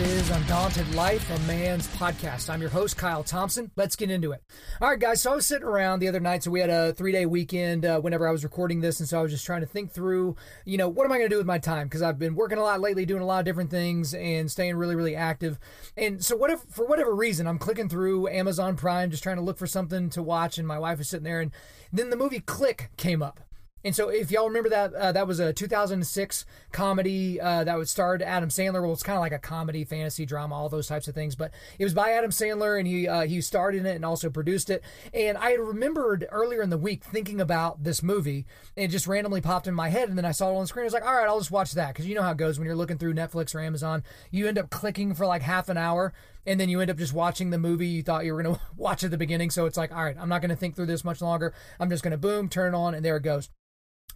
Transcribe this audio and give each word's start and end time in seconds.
is 0.00 0.30
Undaunted 0.30 0.94
Life, 0.94 1.30
a 1.30 1.38
man's 1.40 1.86
podcast. 1.88 2.48
I'm 2.48 2.62
your 2.62 2.70
host, 2.70 2.96
Kyle 2.96 3.22
Thompson. 3.22 3.70
Let's 3.76 3.96
get 3.96 4.10
into 4.10 4.32
it. 4.32 4.42
All 4.80 4.88
right, 4.88 4.98
guys. 4.98 5.20
So 5.20 5.32
I 5.32 5.34
was 5.34 5.46
sitting 5.46 5.66
around 5.66 5.98
the 5.98 6.08
other 6.08 6.20
night. 6.20 6.42
So 6.42 6.50
we 6.50 6.60
had 6.60 6.70
a 6.70 6.94
three 6.94 7.12
day 7.12 7.26
weekend 7.26 7.84
uh, 7.84 8.00
whenever 8.00 8.26
I 8.26 8.32
was 8.32 8.42
recording 8.42 8.80
this. 8.80 8.98
And 9.00 9.08
so 9.08 9.18
I 9.18 9.22
was 9.22 9.30
just 9.30 9.44
trying 9.44 9.60
to 9.60 9.66
think 9.66 9.92
through, 9.92 10.36
you 10.64 10.78
know, 10.78 10.88
what 10.88 11.04
am 11.04 11.12
I 11.12 11.18
going 11.18 11.28
to 11.28 11.34
do 11.34 11.36
with 11.36 11.46
my 11.46 11.58
time? 11.58 11.86
Because 11.86 12.00
I've 12.00 12.18
been 12.18 12.34
working 12.34 12.56
a 12.56 12.62
lot 12.62 12.80
lately, 12.80 13.04
doing 13.04 13.20
a 13.20 13.26
lot 13.26 13.40
of 13.40 13.44
different 13.44 13.70
things 13.70 14.14
and 14.14 14.50
staying 14.50 14.76
really, 14.76 14.94
really 14.94 15.16
active. 15.16 15.58
And 15.98 16.24
so, 16.24 16.34
what 16.34 16.50
if, 16.50 16.60
for 16.70 16.86
whatever 16.86 17.14
reason, 17.14 17.46
I'm 17.46 17.58
clicking 17.58 17.90
through 17.90 18.28
Amazon 18.28 18.76
Prime, 18.76 19.10
just 19.10 19.22
trying 19.22 19.36
to 19.36 19.42
look 19.42 19.58
for 19.58 19.66
something 19.66 20.08
to 20.10 20.22
watch. 20.22 20.56
And 20.56 20.66
my 20.66 20.78
wife 20.78 21.00
is 21.00 21.10
sitting 21.10 21.24
there. 21.24 21.40
And 21.40 21.52
then 21.92 22.08
the 22.08 22.16
movie 22.16 22.40
Click 22.40 22.90
came 22.96 23.22
up. 23.22 23.40
And 23.84 23.96
so, 23.96 24.08
if 24.08 24.30
y'all 24.30 24.46
remember 24.46 24.68
that, 24.68 24.94
uh, 24.94 25.12
that 25.12 25.26
was 25.26 25.40
a 25.40 25.52
2006 25.52 26.44
comedy 26.72 27.40
uh, 27.40 27.64
that 27.64 27.78
was 27.78 27.90
starred 27.90 28.22
Adam 28.22 28.50
Sandler. 28.50 28.82
Well, 28.82 28.92
it's 28.92 29.02
kind 29.02 29.16
of 29.16 29.22
like 29.22 29.32
a 29.32 29.38
comedy, 29.38 29.84
fantasy, 29.84 30.26
drama, 30.26 30.54
all 30.54 30.68
those 30.68 30.86
types 30.86 31.08
of 31.08 31.14
things. 31.14 31.34
But 31.34 31.52
it 31.78 31.84
was 31.84 31.94
by 31.94 32.12
Adam 32.12 32.30
Sandler, 32.30 32.78
and 32.78 32.86
he 32.86 33.08
uh, 33.08 33.22
he 33.22 33.40
starred 33.40 33.74
in 33.74 33.86
it 33.86 33.94
and 33.94 34.04
also 34.04 34.28
produced 34.28 34.68
it. 34.68 34.82
And 35.14 35.38
I 35.38 35.52
had 35.52 35.60
remembered 35.60 36.26
earlier 36.30 36.62
in 36.62 36.70
the 36.70 36.78
week 36.78 37.04
thinking 37.04 37.40
about 37.40 37.82
this 37.82 38.02
movie, 38.02 38.46
and 38.76 38.84
it 38.84 38.88
just 38.88 39.06
randomly 39.06 39.40
popped 39.40 39.66
in 39.66 39.74
my 39.74 39.88
head. 39.88 40.08
And 40.08 40.18
then 40.18 40.24
I 40.24 40.32
saw 40.32 40.50
it 40.50 40.54
on 40.54 40.62
the 40.62 40.66
screen. 40.66 40.84
I 40.84 40.84
was 40.84 40.94
like, 40.94 41.06
all 41.06 41.14
right, 41.14 41.26
I'll 41.26 41.38
just 41.38 41.50
watch 41.50 41.72
that 41.72 41.88
because 41.88 42.06
you 42.06 42.14
know 42.14 42.22
how 42.22 42.32
it 42.32 42.36
goes 42.36 42.58
when 42.58 42.66
you're 42.66 42.76
looking 42.76 42.98
through 42.98 43.14
Netflix 43.14 43.54
or 43.54 43.60
Amazon. 43.60 44.02
You 44.30 44.46
end 44.46 44.58
up 44.58 44.70
clicking 44.70 45.14
for 45.14 45.26
like 45.26 45.42
half 45.42 45.68
an 45.70 45.78
hour, 45.78 46.12
and 46.46 46.58
then 46.58 46.68
you 46.68 46.80
end 46.80 46.90
up 46.90 46.96
just 46.96 47.12
watching 47.12 47.50
the 47.50 47.58
movie 47.58 47.86
you 47.86 48.02
thought 48.02 48.24
you 48.24 48.34
were 48.34 48.42
going 48.42 48.54
to 48.56 48.60
watch 48.76 49.04
at 49.04 49.10
the 49.10 49.18
beginning. 49.18 49.50
So 49.50 49.66
it's 49.66 49.76
like, 49.76 49.92
all 49.92 50.04
right, 50.04 50.16
I'm 50.18 50.28
not 50.28 50.40
going 50.40 50.50
to 50.50 50.56
think 50.56 50.76
through 50.76 50.86
this 50.86 51.04
much 51.04 51.20
longer. 51.20 51.54
I'm 51.78 51.90
just 51.90 52.02
going 52.02 52.12
to 52.12 52.18
boom, 52.18 52.48
turn 52.48 52.74
it 52.74 52.76
on, 52.76 52.94
and 52.94 53.04
there 53.04 53.16
it 53.16 53.22
goes. 53.22 53.50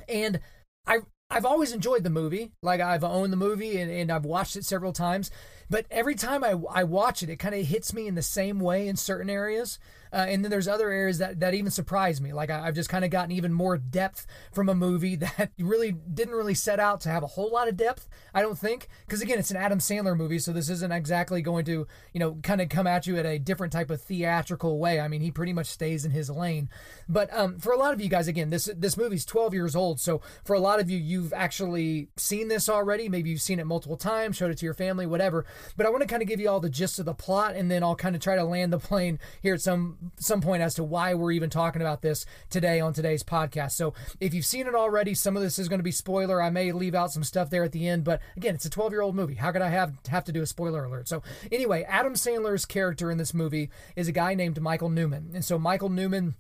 And 0.08 0.40
I 0.86 1.00
I've 1.30 1.46
always 1.46 1.72
enjoyed 1.72 2.04
the 2.04 2.10
movie. 2.10 2.52
Like 2.62 2.80
I've 2.80 3.04
owned 3.04 3.32
the 3.32 3.36
movie 3.36 3.78
and, 3.78 3.90
and 3.90 4.12
I've 4.12 4.24
watched 4.24 4.56
it 4.56 4.64
several 4.64 4.92
times. 4.92 5.30
But 5.70 5.86
every 5.90 6.14
time 6.14 6.44
I, 6.44 6.54
I 6.70 6.84
watch 6.84 7.22
it, 7.22 7.30
it 7.30 7.38
kind 7.38 7.54
of 7.54 7.66
hits 7.66 7.94
me 7.94 8.06
in 8.06 8.14
the 8.14 8.22
same 8.22 8.60
way 8.60 8.86
in 8.86 8.96
certain 8.96 9.30
areas. 9.30 9.78
Uh, 10.14 10.26
and 10.28 10.44
then 10.44 10.50
there's 10.50 10.68
other 10.68 10.90
areas 10.90 11.18
that, 11.18 11.40
that 11.40 11.54
even 11.54 11.72
surprise 11.72 12.20
me. 12.20 12.32
Like 12.32 12.48
I, 12.48 12.66
have 12.66 12.74
just 12.74 12.88
kind 12.88 13.04
of 13.04 13.10
gotten 13.10 13.32
even 13.32 13.52
more 13.52 13.76
depth 13.76 14.26
from 14.52 14.68
a 14.68 14.74
movie 14.74 15.16
that 15.16 15.50
really 15.58 15.90
didn't 15.90 16.34
really 16.34 16.54
set 16.54 16.78
out 16.78 17.00
to 17.00 17.08
have 17.08 17.24
a 17.24 17.28
whole 17.28 17.50
lot 17.50 17.66
of 17.66 17.76
depth, 17.76 18.08
I 18.32 18.40
don't 18.40 18.56
think. 18.56 18.88
Because 19.06 19.20
again, 19.20 19.40
it's 19.40 19.50
an 19.50 19.56
Adam 19.56 19.80
Sandler 19.80 20.16
movie, 20.16 20.38
so 20.38 20.52
this 20.52 20.70
isn't 20.70 20.92
exactly 20.92 21.42
going 21.42 21.64
to, 21.64 21.88
you 22.12 22.20
know, 22.20 22.38
kind 22.44 22.60
of 22.60 22.68
come 22.68 22.86
at 22.86 23.08
you 23.08 23.16
at 23.16 23.26
a 23.26 23.40
different 23.40 23.72
type 23.72 23.90
of 23.90 24.00
theatrical 24.00 24.78
way. 24.78 25.00
I 25.00 25.08
mean, 25.08 25.20
he 25.20 25.32
pretty 25.32 25.52
much 25.52 25.66
stays 25.66 26.04
in 26.04 26.12
his 26.12 26.30
lane. 26.30 26.68
But 27.08 27.34
um, 27.36 27.58
for 27.58 27.72
a 27.72 27.76
lot 27.76 27.92
of 27.92 28.00
you 28.00 28.08
guys, 28.08 28.28
again, 28.28 28.50
this 28.50 28.70
this 28.76 28.96
movie's 28.96 29.24
12 29.24 29.52
years 29.52 29.74
old, 29.74 29.98
so 29.98 30.20
for 30.44 30.54
a 30.54 30.60
lot 30.60 30.78
of 30.78 30.88
you, 30.88 30.98
you've 30.98 31.32
actually 31.32 32.08
seen 32.16 32.46
this 32.46 32.68
already. 32.68 33.08
Maybe 33.08 33.30
you've 33.30 33.42
seen 33.42 33.58
it 33.58 33.66
multiple 33.66 33.96
times, 33.96 34.36
showed 34.36 34.52
it 34.52 34.58
to 34.58 34.64
your 34.64 34.74
family, 34.74 35.06
whatever. 35.06 35.44
But 35.76 35.86
I 35.86 35.90
want 35.90 36.02
to 36.02 36.08
kind 36.08 36.22
of 36.22 36.28
give 36.28 36.38
you 36.38 36.48
all 36.48 36.60
the 36.60 36.70
gist 36.70 37.00
of 37.00 37.04
the 37.04 37.14
plot, 37.14 37.56
and 37.56 37.68
then 37.68 37.82
I'll 37.82 37.96
kind 37.96 38.14
of 38.14 38.22
try 38.22 38.36
to 38.36 38.44
land 38.44 38.72
the 38.72 38.78
plane 38.84 39.18
here 39.42 39.54
at 39.54 39.60
some 39.60 40.03
some 40.18 40.40
point 40.40 40.62
as 40.62 40.74
to 40.74 40.84
why 40.84 41.14
we're 41.14 41.32
even 41.32 41.50
talking 41.50 41.82
about 41.82 42.02
this 42.02 42.26
today 42.50 42.80
on 42.80 42.92
today's 42.92 43.22
podcast. 43.22 43.72
So 43.72 43.94
if 44.20 44.34
you've 44.34 44.46
seen 44.46 44.66
it 44.66 44.74
already, 44.74 45.14
some 45.14 45.36
of 45.36 45.42
this 45.42 45.58
is 45.58 45.68
going 45.68 45.78
to 45.78 45.84
be 45.84 45.90
spoiler. 45.90 46.42
I 46.42 46.50
may 46.50 46.72
leave 46.72 46.94
out 46.94 47.12
some 47.12 47.24
stuff 47.24 47.50
there 47.50 47.64
at 47.64 47.72
the 47.72 47.88
end, 47.88 48.04
but 48.04 48.20
again, 48.36 48.54
it's 48.54 48.64
a 48.64 48.70
12 48.70 48.92
year 48.92 49.02
old 49.02 49.14
movie. 49.14 49.34
How 49.34 49.52
could 49.52 49.62
I 49.62 49.70
have 49.70 49.94
have 50.08 50.24
to 50.24 50.32
do 50.32 50.42
a 50.42 50.46
spoiler 50.46 50.84
alert? 50.84 51.08
So 51.08 51.22
anyway, 51.50 51.84
Adam 51.88 52.14
Sandler's 52.14 52.64
character 52.64 53.10
in 53.10 53.18
this 53.18 53.34
movie 53.34 53.70
is 53.96 54.08
a 54.08 54.12
guy 54.12 54.34
named 54.34 54.60
Michael 54.60 54.90
Newman, 54.90 55.30
and 55.34 55.44
so 55.44 55.58
Michael 55.58 55.88
Newman 55.88 56.34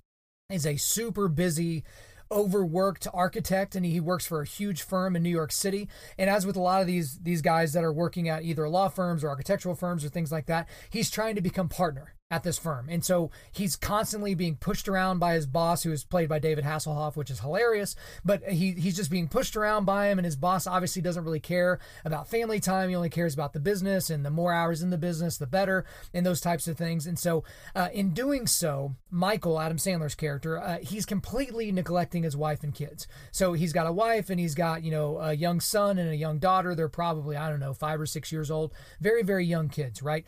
is 0.50 0.66
a 0.66 0.76
super 0.76 1.28
busy 1.28 1.84
overworked 2.30 3.06
architect 3.14 3.76
and 3.76 3.84
he 3.84 4.00
works 4.00 4.26
for 4.26 4.40
a 4.40 4.46
huge 4.46 4.82
firm 4.82 5.14
in 5.14 5.22
New 5.22 5.30
York 5.30 5.52
City. 5.52 5.88
And 6.18 6.28
as 6.28 6.46
with 6.46 6.56
a 6.56 6.60
lot 6.60 6.80
of 6.80 6.86
these 6.86 7.18
these 7.18 7.42
guys 7.42 7.72
that 7.72 7.84
are 7.84 7.92
working 7.92 8.28
at 8.28 8.42
either 8.42 8.68
law 8.68 8.88
firms 8.88 9.22
or 9.22 9.28
architectural 9.28 9.74
firms 9.74 10.04
or 10.04 10.08
things 10.08 10.32
like 10.32 10.46
that, 10.46 10.68
he's 10.90 11.10
trying 11.10 11.36
to 11.36 11.40
become 11.40 11.68
partner 11.68 12.14
at 12.30 12.42
this 12.42 12.58
firm. 12.58 12.88
And 12.88 13.04
so 13.04 13.30
he's 13.52 13.76
constantly 13.76 14.34
being 14.34 14.56
pushed 14.56 14.88
around 14.88 15.18
by 15.18 15.34
his 15.34 15.46
boss, 15.46 15.82
who 15.82 15.92
is 15.92 16.04
played 16.04 16.28
by 16.28 16.38
David 16.38 16.64
Hasselhoff, 16.64 17.16
which 17.16 17.30
is 17.30 17.40
hilarious. 17.40 17.94
But 18.24 18.42
he, 18.44 18.72
he's 18.72 18.96
just 18.96 19.10
being 19.10 19.28
pushed 19.28 19.56
around 19.56 19.84
by 19.84 20.08
him, 20.08 20.18
and 20.18 20.24
his 20.24 20.34
boss 20.34 20.66
obviously 20.66 21.02
doesn't 21.02 21.24
really 21.24 21.40
care 21.40 21.78
about 22.04 22.28
family 22.28 22.60
time. 22.60 22.88
He 22.88 22.96
only 22.96 23.10
cares 23.10 23.34
about 23.34 23.52
the 23.52 23.60
business, 23.60 24.08
and 24.08 24.24
the 24.24 24.30
more 24.30 24.52
hours 24.52 24.82
in 24.82 24.90
the 24.90 24.98
business, 24.98 25.36
the 25.36 25.46
better, 25.46 25.84
and 26.14 26.24
those 26.24 26.40
types 26.40 26.66
of 26.66 26.78
things. 26.78 27.06
And 27.06 27.18
so, 27.18 27.44
uh, 27.74 27.88
in 27.92 28.14
doing 28.14 28.46
so, 28.46 28.96
Michael, 29.10 29.60
Adam 29.60 29.76
Sandler's 29.76 30.14
character, 30.14 30.58
uh, 30.58 30.78
he's 30.78 31.06
completely 31.06 31.70
neglecting 31.72 32.22
his 32.22 32.36
wife 32.36 32.62
and 32.62 32.74
kids. 32.74 33.06
So 33.32 33.52
he's 33.52 33.74
got 33.74 33.86
a 33.86 33.92
wife, 33.92 34.30
and 34.30 34.40
he's 34.40 34.54
got, 34.54 34.82
you 34.82 34.90
know, 34.90 35.18
a 35.18 35.34
young 35.34 35.60
son 35.60 35.98
and 35.98 36.08
a 36.08 36.16
young 36.16 36.38
daughter. 36.38 36.74
They're 36.74 36.88
probably, 36.88 37.36
I 37.36 37.50
don't 37.50 37.60
know, 37.60 37.74
five 37.74 38.00
or 38.00 38.06
six 38.06 38.32
years 38.32 38.50
old. 38.50 38.72
Very, 38.98 39.22
very 39.22 39.44
young 39.44 39.68
kids, 39.68 40.02
right? 40.02 40.24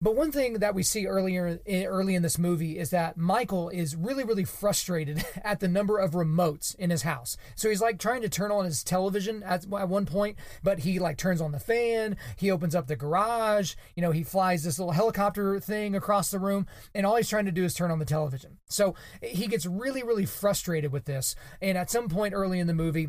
But 0.00 0.16
one 0.16 0.32
thing 0.32 0.54
that 0.54 0.74
we 0.74 0.82
see 0.82 1.06
earlier 1.06 1.60
early 1.66 2.14
in 2.14 2.22
this 2.22 2.38
movie 2.38 2.78
is 2.78 2.90
that 2.90 3.16
Michael 3.16 3.68
is 3.70 3.96
really 3.96 4.24
really 4.24 4.44
frustrated 4.44 5.24
at 5.44 5.60
the 5.60 5.68
number 5.68 5.98
of 5.98 6.12
remotes 6.12 6.74
in 6.76 6.90
his 6.90 7.02
house. 7.02 7.36
So 7.54 7.68
he's 7.68 7.80
like 7.80 7.98
trying 7.98 8.22
to 8.22 8.28
turn 8.28 8.50
on 8.50 8.64
his 8.64 8.84
television 8.84 9.42
at, 9.42 9.64
at 9.72 9.88
one 9.88 10.06
point, 10.06 10.36
but 10.62 10.80
he 10.80 10.98
like 10.98 11.16
turns 11.16 11.40
on 11.40 11.52
the 11.52 11.58
fan, 11.58 12.16
he 12.36 12.50
opens 12.50 12.74
up 12.74 12.86
the 12.86 12.96
garage, 12.96 13.74
you 13.94 14.02
know, 14.02 14.10
he 14.10 14.22
flies 14.22 14.64
this 14.64 14.78
little 14.78 14.92
helicopter 14.92 15.58
thing 15.60 15.94
across 15.94 16.30
the 16.30 16.38
room 16.38 16.66
and 16.94 17.06
all 17.06 17.16
he's 17.16 17.28
trying 17.28 17.46
to 17.46 17.52
do 17.52 17.64
is 17.64 17.74
turn 17.74 17.90
on 17.90 17.98
the 17.98 18.04
television. 18.04 18.58
So 18.68 18.94
he 19.22 19.46
gets 19.46 19.66
really 19.66 20.02
really 20.02 20.26
frustrated 20.26 20.92
with 20.92 21.04
this 21.04 21.34
and 21.62 21.78
at 21.78 21.90
some 21.90 22.08
point 22.08 22.34
early 22.34 22.58
in 22.58 22.66
the 22.66 22.74
movie 22.74 23.08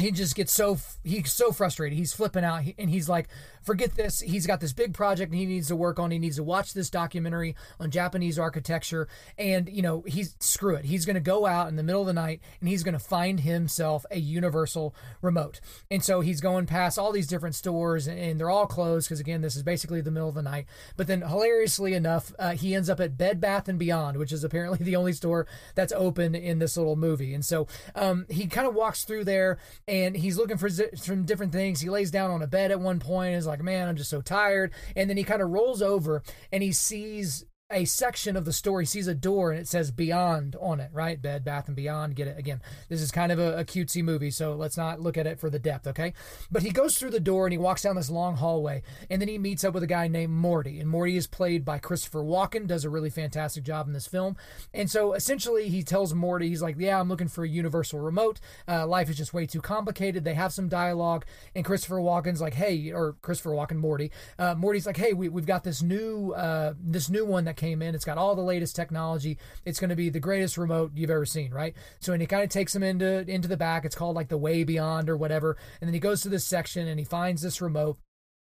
he 0.00 0.10
just 0.10 0.34
gets 0.34 0.52
so 0.52 0.78
he's 1.04 1.32
so 1.32 1.52
frustrated. 1.52 1.98
He's 1.98 2.12
flipping 2.12 2.44
out. 2.44 2.62
And 2.78 2.90
he's 2.90 3.08
like 3.08 3.28
forget 3.62 3.94
this. 3.96 4.20
He's 4.20 4.46
got 4.46 4.60
this 4.60 4.72
big 4.72 4.94
project 4.94 5.34
he 5.34 5.44
needs 5.44 5.68
to 5.68 5.76
work 5.76 5.98
on. 5.98 6.10
He 6.10 6.18
needs 6.18 6.36
to 6.36 6.42
watch 6.42 6.72
this 6.72 6.90
documentary 6.90 7.54
on 7.78 7.90
japanese 7.90 8.38
architecture. 8.38 9.08
And 9.36 9.68
you 9.68 9.82
know 9.82 10.04
he's 10.06 10.36
screw 10.40 10.74
it. 10.74 10.84
He's 10.84 11.04
going 11.04 11.14
to 11.14 11.20
go 11.20 11.46
out 11.46 11.68
in 11.68 11.76
the 11.76 11.82
middle 11.82 12.00
of 12.00 12.06
the 12.06 12.12
night 12.12 12.40
and 12.60 12.68
he's 12.68 12.82
going 12.82 12.94
to 12.94 12.98
find 12.98 13.40
himself 13.40 14.04
a 14.10 14.18
universal 14.18 14.94
remote. 15.22 15.60
And 15.90 16.02
so 16.02 16.20
he's 16.20 16.40
going 16.40 16.66
past 16.66 16.98
all 16.98 17.12
these 17.12 17.26
different 17.26 17.54
stores 17.54 18.06
and 18.08 18.38
they're 18.38 18.50
all 18.50 18.66
closed 18.66 19.08
because 19.08 19.20
again 19.20 19.42
this 19.42 19.56
is 19.56 19.62
basically 19.62 20.00
the 20.00 20.10
middle 20.10 20.28
of 20.28 20.34
the 20.34 20.42
night. 20.42 20.66
But 20.96 21.06
then 21.06 21.22
hilariously 21.22 21.94
enough 21.94 22.32
uh, 22.38 22.52
he 22.52 22.74
ends 22.74 22.88
up 22.88 23.00
at 23.00 23.18
bed 23.18 23.40
bath 23.40 23.68
and 23.68 23.78
beyond 23.78 24.16
which 24.16 24.32
is 24.32 24.44
apparently 24.44 24.78
the 24.84 24.96
only 24.96 25.12
store 25.12 25.46
that's 25.74 25.92
open 25.92 26.34
in 26.34 26.58
this 26.58 26.76
little 26.76 26.96
movie. 26.96 27.34
And 27.34 27.44
so 27.44 27.66
um, 27.94 28.26
he 28.28 28.46
kind 28.46 28.66
of 28.66 28.74
walks 28.74 29.04
through 29.04 29.24
there 29.24 29.58
and 29.88 30.14
he's 30.14 30.36
looking 30.36 30.58
for 30.58 30.68
some 30.68 31.24
different 31.24 31.52
things. 31.52 31.80
He 31.80 31.88
lays 31.88 32.10
down 32.10 32.30
on 32.30 32.42
a 32.42 32.46
bed 32.46 32.70
at 32.70 32.78
one 32.78 33.00
point 33.00 33.28
and 33.28 33.38
is 33.38 33.46
like, 33.46 33.62
man, 33.62 33.88
I'm 33.88 33.96
just 33.96 34.10
so 34.10 34.20
tired. 34.20 34.72
And 34.94 35.08
then 35.08 35.16
he 35.16 35.24
kind 35.24 35.40
of 35.40 35.48
rolls 35.48 35.80
over 35.80 36.22
and 36.52 36.62
he 36.62 36.72
sees 36.72 37.46
a 37.70 37.84
section 37.84 38.34
of 38.34 38.46
the 38.46 38.52
story 38.52 38.86
sees 38.86 39.06
a 39.06 39.14
door 39.14 39.50
and 39.50 39.60
it 39.60 39.68
says 39.68 39.90
Beyond 39.90 40.56
on 40.58 40.80
it, 40.80 40.90
right? 40.92 41.20
Bed, 41.20 41.44
Bath, 41.44 41.66
and 41.66 41.76
Beyond. 41.76 42.16
Get 42.16 42.26
it? 42.26 42.38
Again, 42.38 42.62
this 42.88 43.02
is 43.02 43.10
kind 43.10 43.30
of 43.30 43.38
a, 43.38 43.58
a, 43.58 43.64
cutesy 43.64 44.02
movie, 44.02 44.30
so 44.30 44.54
let's 44.54 44.78
not 44.78 45.00
look 45.00 45.18
at 45.18 45.26
it 45.26 45.38
for 45.38 45.50
the 45.50 45.58
depth, 45.58 45.86
okay? 45.86 46.14
But 46.50 46.62
he 46.62 46.70
goes 46.70 46.96
through 46.96 47.10
the 47.10 47.20
door 47.20 47.44
and 47.44 47.52
he 47.52 47.58
walks 47.58 47.82
down 47.82 47.96
this 47.96 48.08
long 48.08 48.36
hallway, 48.36 48.82
and 49.10 49.20
then 49.20 49.28
he 49.28 49.36
meets 49.36 49.64
up 49.64 49.74
with 49.74 49.82
a 49.82 49.88
guy 49.88 50.08
named 50.08 50.32
Morty. 50.32 50.80
And 50.80 50.88
Morty 50.88 51.16
is 51.16 51.26
played 51.26 51.64
by 51.64 51.78
Christopher 51.78 52.22
Walken, 52.22 52.66
does 52.66 52.86
a 52.86 52.90
really 52.90 53.10
fantastic 53.10 53.64
job 53.64 53.86
in 53.86 53.92
this 53.92 54.06
film. 54.06 54.36
And 54.72 54.90
so 54.90 55.12
essentially, 55.12 55.68
he 55.68 55.82
tells 55.82 56.14
Morty, 56.14 56.48
he's 56.48 56.62
like, 56.62 56.76
Yeah, 56.78 56.98
I'm 56.98 57.08
looking 57.10 57.28
for 57.28 57.44
a 57.44 57.48
universal 57.48 58.00
remote. 58.00 58.40
Uh, 58.66 58.86
life 58.86 59.10
is 59.10 59.18
just 59.18 59.34
way 59.34 59.44
too 59.44 59.60
complicated. 59.60 60.24
They 60.24 60.34
have 60.34 60.54
some 60.54 60.68
dialogue, 60.68 61.26
and 61.54 61.66
Christopher 61.66 61.96
Walken's 61.96 62.40
like, 62.40 62.54
Hey, 62.54 62.92
or 62.92 63.16
Christopher 63.20 63.50
Walken, 63.50 63.76
Morty. 63.76 64.10
Uh, 64.38 64.54
Morty's 64.54 64.86
like, 64.86 64.96
Hey, 64.96 65.12
we, 65.12 65.28
we've 65.28 65.44
got 65.44 65.64
this 65.64 65.82
new, 65.82 66.32
uh, 66.32 66.72
this 66.80 67.10
new 67.10 67.26
one 67.26 67.44
that 67.44 67.57
came 67.58 67.82
in. 67.82 67.94
It's 67.94 68.06
got 68.06 68.16
all 68.16 68.34
the 68.34 68.40
latest 68.40 68.74
technology. 68.74 69.36
It's 69.66 69.78
going 69.78 69.90
to 69.90 69.96
be 69.96 70.08
the 70.08 70.20
greatest 70.20 70.56
remote 70.56 70.92
you've 70.94 71.10
ever 71.10 71.26
seen, 71.26 71.52
right? 71.52 71.74
So 72.00 72.14
and 72.14 72.22
he 72.22 72.26
kind 72.26 72.42
of 72.42 72.48
takes 72.48 72.74
him 72.74 72.82
into 72.82 73.30
into 73.30 73.48
the 73.48 73.58
back. 73.58 73.84
It's 73.84 73.94
called 73.96 74.16
like 74.16 74.28
the 74.28 74.38
way 74.38 74.64
beyond 74.64 75.10
or 75.10 75.16
whatever. 75.16 75.58
And 75.80 75.88
then 75.88 75.94
he 75.94 76.00
goes 76.00 76.22
to 76.22 76.30
this 76.30 76.46
section 76.46 76.88
and 76.88 76.98
he 76.98 77.04
finds 77.04 77.42
this 77.42 77.60
remote 77.60 77.98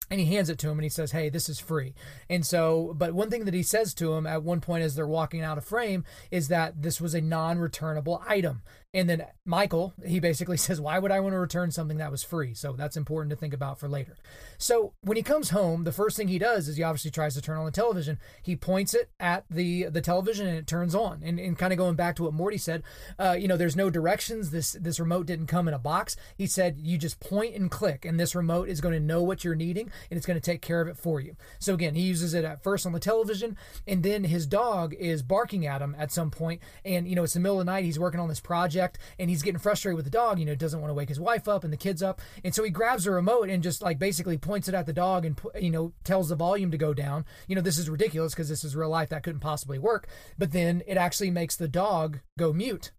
and 0.10 0.20
he 0.20 0.26
hands 0.26 0.50
it 0.50 0.58
to 0.60 0.70
him 0.70 0.78
and 0.78 0.84
he 0.84 0.90
says, 0.90 1.12
Hey, 1.12 1.30
this 1.30 1.50
is 1.50 1.60
free. 1.60 1.94
And 2.30 2.46
so, 2.46 2.94
but 2.96 3.14
one 3.14 3.30
thing 3.30 3.46
that 3.46 3.54
he 3.54 3.64
says 3.64 3.94
to 3.96 4.14
him 4.14 4.26
at 4.26 4.44
one 4.44 4.62
point 4.62 4.84
as 4.84 4.96
they're 4.96 5.08
walking 5.08 5.42
out 5.42 5.58
of 5.58 5.66
frame 5.66 6.06
is 6.32 6.48
that 6.48 6.82
this 6.82 7.02
was 7.02 7.14
a 7.14 7.22
non 7.22 7.58
returnable 7.60 8.24
item. 8.28 8.62
And 8.94 9.10
then 9.10 9.26
Michael, 9.46 9.94
he 10.06 10.20
basically 10.20 10.58
says, 10.58 10.80
Why 10.82 10.98
would 11.00 11.12
I 11.12 11.20
want 11.20 11.34
to 11.34 11.40
return 11.40 11.72
something 11.72 11.98
that 11.98 12.12
was 12.12 12.24
free? 12.24 12.54
So 12.54 12.74
that's 12.74 12.98
important 12.98 13.30
to 13.32 13.36
think 13.36 13.54
about 13.54 13.80
for 13.80 13.88
later. 13.88 14.16
So 14.58 14.94
when 15.02 15.18
he 15.18 15.24
comes 15.24 15.50
home, 15.50 15.84
the 15.84 15.92
first 15.92 16.18
thing 16.18 16.30
he 16.30 16.40
does 16.40 16.68
is 16.68 16.78
he 16.78 16.84
obviously 16.84 17.12
tries 17.12 17.36
to 17.36 17.42
turn 17.42 17.58
on 17.58 17.66
the 17.66 17.72
television. 17.72 18.18
He 18.42 18.56
points 18.56 18.94
it 18.94 19.10
at 19.20 19.46
the 19.50 19.86
the 19.86 20.02
television 20.02 20.48
and 20.48 20.58
it 20.58 20.68
turns 20.68 20.96
on. 20.96 21.22
And, 21.24 21.40
and 21.40 21.58
kind 21.58 21.74
of 21.74 21.78
going 21.78 21.96
back 21.96 22.16
to 22.18 22.24
what 22.24 22.34
Morty 22.34 22.58
said, 22.58 22.84
uh, 23.20 23.36
you 23.38 23.48
know, 23.48 23.58
there's 23.58 23.76
no 23.76 23.90
directions. 23.90 24.52
This 24.52 24.72
this 24.74 25.00
remote 25.00 25.26
didn't 25.26 25.48
come 25.48 25.68
in 25.68 25.74
a 25.74 25.80
box. 25.80 26.16
He 26.38 26.48
said 26.48 26.78
you 26.80 26.98
just 26.98 27.20
point 27.20 27.56
and 27.56 27.70
click, 27.70 28.06
and 28.06 28.20
this 28.20 28.36
remote 28.36 28.70
is 28.70 28.82
going 28.82 28.94
to 28.94 29.00
know 29.00 29.22
what 29.22 29.44
you're 29.44 29.56
needing 29.56 29.92
and 30.10 30.18
it's 30.18 30.26
going 30.26 30.40
to 30.40 30.46
take 30.46 30.62
care 30.62 30.82
of 30.82 30.88
it 30.88 30.98
for 30.98 31.20
you. 31.20 31.36
So 31.60 31.74
again, 31.74 31.96
he 31.96 32.02
uses 32.02 32.34
it 32.34 32.46
at 32.46 32.64
first 32.64 32.86
on 32.86 32.94
the 32.94 33.00
television, 33.00 33.58
and 33.86 34.02
then 34.02 34.24
his 34.24 34.46
dog 34.46 34.94
is 34.94 35.22
barking 35.22 35.66
at 35.66 35.82
him 35.82 35.96
at 35.98 36.12
some 36.12 36.32
point, 36.32 36.62
and 36.86 37.08
you 37.08 37.16
know 37.16 37.24
it's 37.24 37.34
the 37.34 37.40
middle 37.40 37.60
of 37.60 37.66
the 37.66 37.72
night. 37.72 37.84
He's 37.84 38.00
working 38.00 38.20
on 38.20 38.30
this 38.30 38.40
project, 38.40 38.77
and 39.20 39.30
he's 39.30 39.44
getting 39.44 39.60
frustrated 39.60 39.96
with 39.96 40.06
the 40.06 40.12
dog. 40.12 40.40
You 40.40 40.46
know, 40.46 40.56
doesn't 40.56 40.80
want 40.80 40.90
to 40.90 40.96
wake 40.96 41.10
his 41.10 41.20
wife 41.20 41.48
up 41.48 41.64
and 41.64 41.72
the 41.72 41.78
kids 41.78 42.02
up, 42.04 42.22
and 42.44 42.54
so 42.54 42.64
he 42.64 42.70
grabs 42.70 43.06
a 43.08 43.12
remote 43.12 43.50
and 43.50 43.64
just 43.64 43.82
like 43.82 44.00
basically 44.00 44.38
points 44.38 44.68
it 44.68 44.76
at 44.76 44.86
the 44.86 44.94
dog 44.94 45.26
and 45.26 45.40
you 45.60 45.70
know 45.70 45.94
tells 46.04 46.30
the 46.30 46.36
volume 46.36 46.72
to 46.72 46.78
go 46.78 46.94
down. 46.94 47.26
You 47.48 47.56
know, 47.56 47.62
this 47.62 47.78
is 47.78 47.90
ridiculous 47.90 48.34
because 48.34 48.50
this 48.50 48.64
is 48.64 48.76
real 48.76 48.90
life. 48.90 49.10
That 49.10 49.24
couldn't 49.24 49.42
possibly 49.42 49.80
work. 49.80 50.08
But 50.38 50.52
then 50.52 50.84
it 50.88 50.98
actually 50.98 51.32
makes 51.32 51.56
the 51.56 51.68
dog 51.68 52.20
go 52.38 52.54
mute 52.54 52.92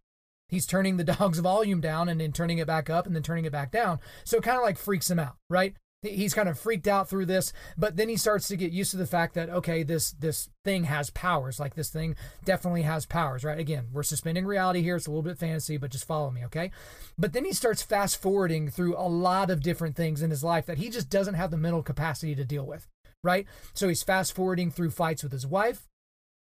he's 0.49 0.67
turning 0.67 0.97
the 0.97 1.05
dog's 1.19 1.39
volume 1.39 1.81
down 1.81 2.09
and 2.09 2.21
then 2.21 2.33
turning 2.33 2.59
it 2.59 2.67
back 2.67 2.91
up 2.91 3.07
and 3.07 3.15
then 3.15 3.23
turning 3.23 3.45
it 3.45 3.53
back 3.53 3.71
down. 3.71 4.01
So 4.25 4.39
it 4.39 4.43
kind 4.43 4.57
of 4.57 4.63
like 4.63 4.79
freaks 4.79 5.11
him 5.11 5.19
out, 5.19 5.37
right? 5.49 5.75
He's 6.03 6.35
kind 6.35 6.49
of 6.49 6.59
freaked 6.59 6.87
out 6.87 7.09
through 7.09 7.27
this 7.27 7.53
but 7.77 7.97
then 7.97 8.09
he 8.09 8.17
starts 8.17 8.47
to 8.49 8.57
get 8.57 8.71
used 8.71 8.93
to 8.93 8.97
the 8.97 9.07
fact 9.07 9.35
that 9.35 9.51
okay 9.51 9.83
this 9.83 10.13
this 10.13 10.49
thing 10.65 10.85
has 10.85 11.11
powers. 11.11 11.59
Like 11.59 11.75
this 11.75 11.91
thing 11.91 12.15
definitely 12.45 12.83
has 12.83 13.07
powers 13.07 13.45
right? 13.45 13.59
Again 13.59 13.87
we're 13.93 14.03
suspending 14.03 14.47
reality 14.47 14.83
here. 14.83 14.97
It's 14.97 15.07
a 15.07 15.11
little 15.11 15.23
bit 15.23 15.39
fantasy 15.39 15.77
but 15.77 15.91
just 15.91 16.07
follow 16.07 16.31
me 16.31 16.45
okay? 16.45 16.71
But 17.19 17.33
then 17.33 17.45
he 17.45 17.53
starts 17.53 17.83
fast 17.83 18.21
forwarding 18.21 18.71
through 18.71 18.97
a 18.97 19.09
lot 19.09 19.51
of 19.51 19.63
different 19.63 19.97
things 19.97 20.23
in 20.23 20.31
his 20.31 20.45
life 20.45 20.67
that 20.67 20.79
he 20.79 20.91
just 20.91 21.11
doesn't 21.11 21.35
have 21.35 21.51
the 21.51 21.57
mental 21.57 21.83
capacity 21.83 22.35
to 22.35 22.45
deal 22.45 22.65
with 22.65 22.87
right? 23.25 23.47
So 23.75 23.89
he's 23.89 24.05
fast 24.05 24.35
forwarding 24.35 24.71
through 24.71 24.91
fights 24.91 25.23
with 25.25 25.33
his 25.33 25.47
wife 25.47 25.89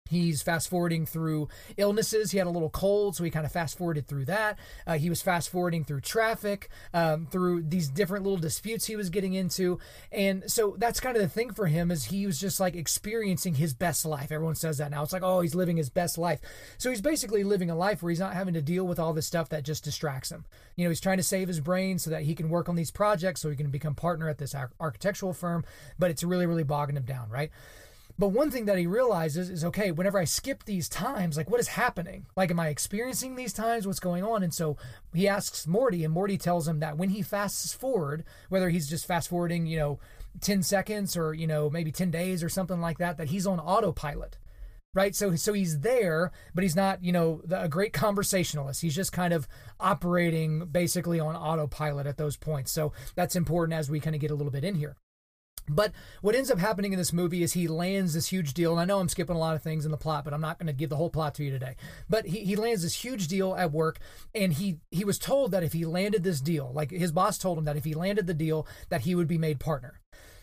He's 0.08 0.42
fast 0.42 0.68
forwarding 0.68 1.06
through 1.06 1.48
illnesses. 1.76 2.30
He 2.30 2.38
had 2.38 2.46
a 2.46 2.50
little 2.50 2.70
cold, 2.70 3.16
so 3.16 3.24
he 3.24 3.30
kind 3.30 3.46
of 3.46 3.52
fast 3.52 3.76
forwarded 3.76 4.06
through 4.06 4.24
that. 4.26 4.58
Uh, 4.86 4.98
he 4.98 5.08
was 5.08 5.22
fast 5.22 5.50
forwarding 5.50 5.84
through 5.84 6.00
traffic, 6.00 6.68
um, 6.94 7.26
through 7.26 7.62
these 7.62 7.88
different 7.88 8.24
little 8.24 8.38
disputes 8.38 8.86
he 8.86 8.96
was 8.96 9.10
getting 9.10 9.34
into, 9.34 9.78
and 10.10 10.50
so 10.50 10.74
that's 10.78 11.00
kind 11.00 11.16
of 11.16 11.22
the 11.22 11.28
thing 11.28 11.52
for 11.52 11.66
him 11.66 11.90
is 11.90 12.06
he 12.06 12.26
was 12.26 12.40
just 12.40 12.58
like 12.58 12.74
experiencing 12.74 13.54
his 13.54 13.74
best 13.74 14.04
life. 14.04 14.32
Everyone 14.32 14.54
says 14.54 14.78
that 14.78 14.90
now. 14.90 15.02
It's 15.02 15.12
like 15.12 15.22
oh, 15.22 15.40
he's 15.40 15.54
living 15.54 15.76
his 15.76 15.90
best 15.90 16.18
life. 16.18 16.40
So 16.78 16.90
he's 16.90 17.00
basically 17.00 17.44
living 17.44 17.70
a 17.70 17.76
life 17.76 18.02
where 18.02 18.10
he's 18.10 18.20
not 18.20 18.34
having 18.34 18.54
to 18.54 18.62
deal 18.62 18.86
with 18.86 18.98
all 18.98 19.12
this 19.12 19.26
stuff 19.26 19.48
that 19.50 19.64
just 19.64 19.84
distracts 19.84 20.30
him. 20.30 20.44
You 20.76 20.84
know, 20.84 20.90
he's 20.90 21.00
trying 21.00 21.18
to 21.18 21.22
save 21.22 21.48
his 21.48 21.60
brain 21.60 21.98
so 21.98 22.10
that 22.10 22.22
he 22.22 22.34
can 22.34 22.48
work 22.48 22.68
on 22.68 22.76
these 22.76 22.90
projects, 22.90 23.40
so 23.40 23.50
he 23.50 23.56
can 23.56 23.70
become 23.70 23.94
partner 23.94 24.28
at 24.28 24.38
this 24.38 24.54
architectural 24.80 25.32
firm. 25.32 25.64
But 25.98 26.10
it's 26.10 26.24
really, 26.24 26.46
really 26.46 26.64
bogging 26.64 26.96
him 26.96 27.04
down, 27.04 27.28
right? 27.28 27.50
But 28.18 28.28
one 28.28 28.50
thing 28.50 28.64
that 28.64 28.78
he 28.78 28.86
realizes 28.86 29.48
is 29.48 29.64
okay, 29.64 29.92
whenever 29.92 30.18
I 30.18 30.24
skip 30.24 30.64
these 30.64 30.88
times, 30.88 31.36
like 31.36 31.48
what 31.48 31.60
is 31.60 31.68
happening? 31.68 32.26
Like, 32.36 32.50
am 32.50 32.58
I 32.58 32.68
experiencing 32.68 33.36
these 33.36 33.52
times? 33.52 33.86
What's 33.86 34.00
going 34.00 34.24
on? 34.24 34.42
And 34.42 34.52
so 34.52 34.76
he 35.14 35.28
asks 35.28 35.68
Morty, 35.68 36.04
and 36.04 36.12
Morty 36.12 36.36
tells 36.36 36.66
him 36.66 36.80
that 36.80 36.98
when 36.98 37.10
he 37.10 37.22
fasts 37.22 37.72
forward, 37.72 38.24
whether 38.48 38.70
he's 38.70 38.88
just 38.88 39.06
fast 39.06 39.28
forwarding, 39.28 39.66
you 39.66 39.78
know, 39.78 40.00
10 40.40 40.64
seconds 40.64 41.16
or, 41.16 41.32
you 41.32 41.46
know, 41.46 41.70
maybe 41.70 41.92
10 41.92 42.10
days 42.10 42.42
or 42.42 42.48
something 42.48 42.80
like 42.80 42.98
that, 42.98 43.18
that 43.18 43.28
he's 43.28 43.46
on 43.46 43.60
autopilot. 43.60 44.36
Right, 44.94 45.14
so 45.14 45.36
so 45.36 45.52
he's 45.52 45.80
there, 45.80 46.32
but 46.54 46.64
he's 46.64 46.74
not, 46.74 47.04
you 47.04 47.12
know, 47.12 47.42
the, 47.44 47.62
a 47.62 47.68
great 47.68 47.92
conversationalist. 47.92 48.80
He's 48.80 48.96
just 48.96 49.12
kind 49.12 49.34
of 49.34 49.46
operating 49.78 50.64
basically 50.64 51.20
on 51.20 51.36
autopilot 51.36 52.06
at 52.06 52.16
those 52.16 52.36
points. 52.36 52.72
So 52.72 52.92
that's 53.14 53.36
important 53.36 53.78
as 53.78 53.90
we 53.90 54.00
kind 54.00 54.16
of 54.16 54.20
get 54.20 54.30
a 54.30 54.34
little 54.34 54.50
bit 54.50 54.64
in 54.64 54.74
here. 54.74 54.96
But 55.68 55.92
what 56.22 56.34
ends 56.34 56.50
up 56.50 56.58
happening 56.58 56.92
in 56.92 56.98
this 56.98 57.12
movie 57.12 57.42
is 57.42 57.52
he 57.52 57.68
lands 57.68 58.14
this 58.14 58.28
huge 58.28 58.54
deal. 58.54 58.72
And 58.72 58.80
I 58.80 58.84
know 58.84 59.00
I'm 59.00 59.08
skipping 59.08 59.36
a 59.36 59.38
lot 59.38 59.54
of 59.54 59.62
things 59.62 59.84
in 59.84 59.90
the 59.90 59.96
plot, 59.96 60.24
but 60.24 60.34
I'm 60.34 60.40
not 60.40 60.58
going 60.58 60.66
to 60.66 60.72
give 60.72 60.90
the 60.90 60.96
whole 60.96 61.10
plot 61.10 61.34
to 61.36 61.44
you 61.44 61.50
today. 61.50 61.76
But 62.08 62.26
he, 62.26 62.40
he 62.40 62.56
lands 62.56 62.82
this 62.82 62.94
huge 62.94 63.28
deal 63.28 63.54
at 63.54 63.72
work, 63.72 63.98
and 64.34 64.52
he 64.52 64.78
he 64.90 65.04
was 65.04 65.18
told 65.18 65.50
that 65.52 65.62
if 65.62 65.72
he 65.72 65.84
landed 65.84 66.24
this 66.24 66.40
deal, 66.40 66.70
like 66.74 66.90
his 66.90 67.12
boss 67.12 67.38
told 67.38 67.58
him 67.58 67.64
that 67.64 67.76
if 67.76 67.84
he 67.84 67.94
landed 67.94 68.26
the 68.26 68.34
deal, 68.34 68.66
that 68.88 69.02
he 69.02 69.14
would 69.14 69.28
be 69.28 69.38
made 69.38 69.60
partner. 69.60 70.00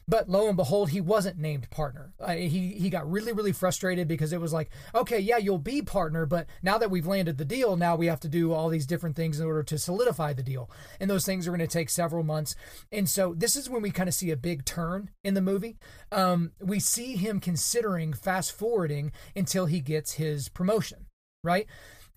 But 0.08 0.30
lo 0.30 0.48
and 0.48 0.56
behold, 0.56 0.90
he 0.90 1.02
wasn't 1.02 1.40
named 1.40 1.70
partner. 1.72 2.14
Uh, 2.20 2.34
he 2.34 2.76
he 2.78 2.90
got 2.90 3.10
really 3.10 3.34
really 3.34 3.52
frustrated 3.52 4.08
because 4.08 4.34
it 4.34 4.42
was 4.42 4.54
like, 4.54 4.70
okay, 4.94 5.20
yeah, 5.20 5.38
you'll 5.38 5.58
be 5.58 5.82
partner, 5.82 6.26
but 6.26 6.48
now 6.62 6.78
that 6.78 6.92
we've 6.92 7.08
landed 7.08 7.38
the 7.38 7.46
deal, 7.46 7.76
now 7.76 7.96
we 7.96 8.06
have 8.06 8.20
to 8.20 8.28
do 8.30 8.54
all 8.54 8.70
these 8.70 8.86
different 8.86 9.16
things 9.16 9.40
in 9.40 9.48
order 9.48 9.64
to 9.64 9.78
solidify 9.80 10.34
the 10.34 10.44
deal, 10.44 10.70
and 11.00 11.10
those 11.10 11.26
things 11.26 11.48
are 11.48 11.52
going 11.52 11.60
to 11.60 11.68
take 11.68 11.90
several 11.90 12.24
months. 12.24 12.56
And 12.92 13.10
so 13.10 13.34
this 13.36 13.56
is 13.56 13.70
when 13.70 13.82
we 13.82 13.90
kind 13.90 14.08
of 14.08 14.14
see 14.14 14.30
a 14.30 14.38
big 14.38 14.64
turn 14.66 15.10
in 15.24 15.34
the 15.34 15.42
movie. 15.42 15.78
Um, 16.12 16.52
we 16.60 16.80
see 16.80 17.16
him 17.16 17.40
considering 17.40 18.14
fast 18.14 18.52
forwarding 18.52 19.12
until 19.36 19.66
he 19.66 19.80
gets 19.80 20.14
his 20.14 20.50
promotion, 20.50 21.08
right? 21.44 21.66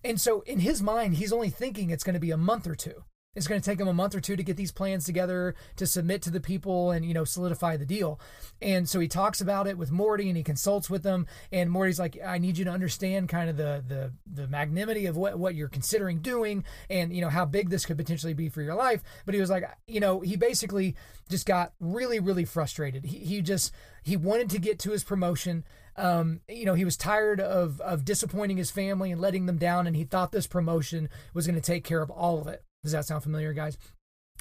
And 0.03 0.21
so 0.21 0.41
in 0.41 0.59
his 0.59 0.81
mind, 0.81 1.15
he's 1.15 1.33
only 1.33 1.49
thinking 1.49 1.89
it's 1.89 2.03
going 2.03 2.13
to 2.13 2.19
be 2.19 2.31
a 2.31 2.37
month 2.37 2.67
or 2.67 2.75
two. 2.75 3.03
It's 3.35 3.47
going 3.47 3.61
to 3.61 3.65
take 3.69 3.79
him 3.79 3.87
a 3.87 3.93
month 3.93 4.15
or 4.15 4.19
two 4.19 4.35
to 4.35 4.43
get 4.43 4.57
these 4.57 4.71
plans 4.71 5.05
together 5.05 5.53
to 5.75 5.85
submit 5.85 6.23
to 6.23 6.31
the 6.31 6.39
people 6.39 6.89
and 6.89 7.05
you 7.05 7.13
know 7.13 7.23
solidify 7.23 7.77
the 7.77 7.85
deal. 7.85 8.19
And 8.59 8.89
so 8.89 8.99
he 8.99 9.07
talks 9.07 9.39
about 9.39 9.67
it 9.67 9.77
with 9.77 9.91
Morty 9.91 10.29
and 10.29 10.35
he 10.35 10.43
consults 10.43 10.89
with 10.89 11.03
them. 11.03 11.27
And 11.51 11.69
Morty's 11.69 11.99
like, 11.99 12.17
"I 12.25 12.39
need 12.39 12.57
you 12.57 12.65
to 12.65 12.71
understand 12.71 13.29
kind 13.29 13.49
of 13.49 13.55
the 13.55 13.83
the 13.87 14.13
the 14.25 14.47
magnanimity 14.47 15.05
of 15.05 15.15
what 15.15 15.37
what 15.37 15.53
you're 15.53 15.69
considering 15.69 16.19
doing, 16.19 16.63
and 16.89 17.13
you 17.13 17.21
know 17.21 17.29
how 17.29 17.45
big 17.45 17.69
this 17.69 17.85
could 17.85 17.97
potentially 17.97 18.33
be 18.33 18.49
for 18.49 18.63
your 18.63 18.75
life." 18.75 19.03
But 19.27 19.35
he 19.35 19.41
was 19.41 19.51
like, 19.51 19.63
you 19.87 19.99
know, 19.99 20.21
he 20.21 20.35
basically 20.35 20.95
just 21.29 21.45
got 21.45 21.73
really 21.79 22.19
really 22.19 22.45
frustrated. 22.45 23.05
He 23.05 23.19
he 23.19 23.41
just 23.43 23.71
he 24.01 24.17
wanted 24.17 24.49
to 24.49 24.59
get 24.59 24.79
to 24.79 24.91
his 24.91 25.03
promotion. 25.03 25.65
Um, 25.97 26.41
you 26.49 26.65
know, 26.65 26.73
he 26.73 26.83
was 26.83 26.97
tired 26.97 27.39
of 27.39 27.79
of 27.81 28.05
disappointing 28.05 28.57
his 28.57 28.71
family 28.71 29.11
and 29.11 29.21
letting 29.21 29.45
them 29.45 29.57
down, 29.57 29.85
and 29.85 29.95
he 29.95 30.03
thought 30.03 30.31
this 30.31 30.47
promotion 30.47 31.09
was 31.35 31.45
going 31.45 31.55
to 31.55 31.61
take 31.61 31.83
care 31.83 32.01
of 32.01 32.09
all 32.09 32.41
of 32.41 32.47
it. 32.47 32.63
Does 32.83 32.93
that 32.93 33.05
sound 33.05 33.23
familiar, 33.23 33.53
guys? 33.53 33.77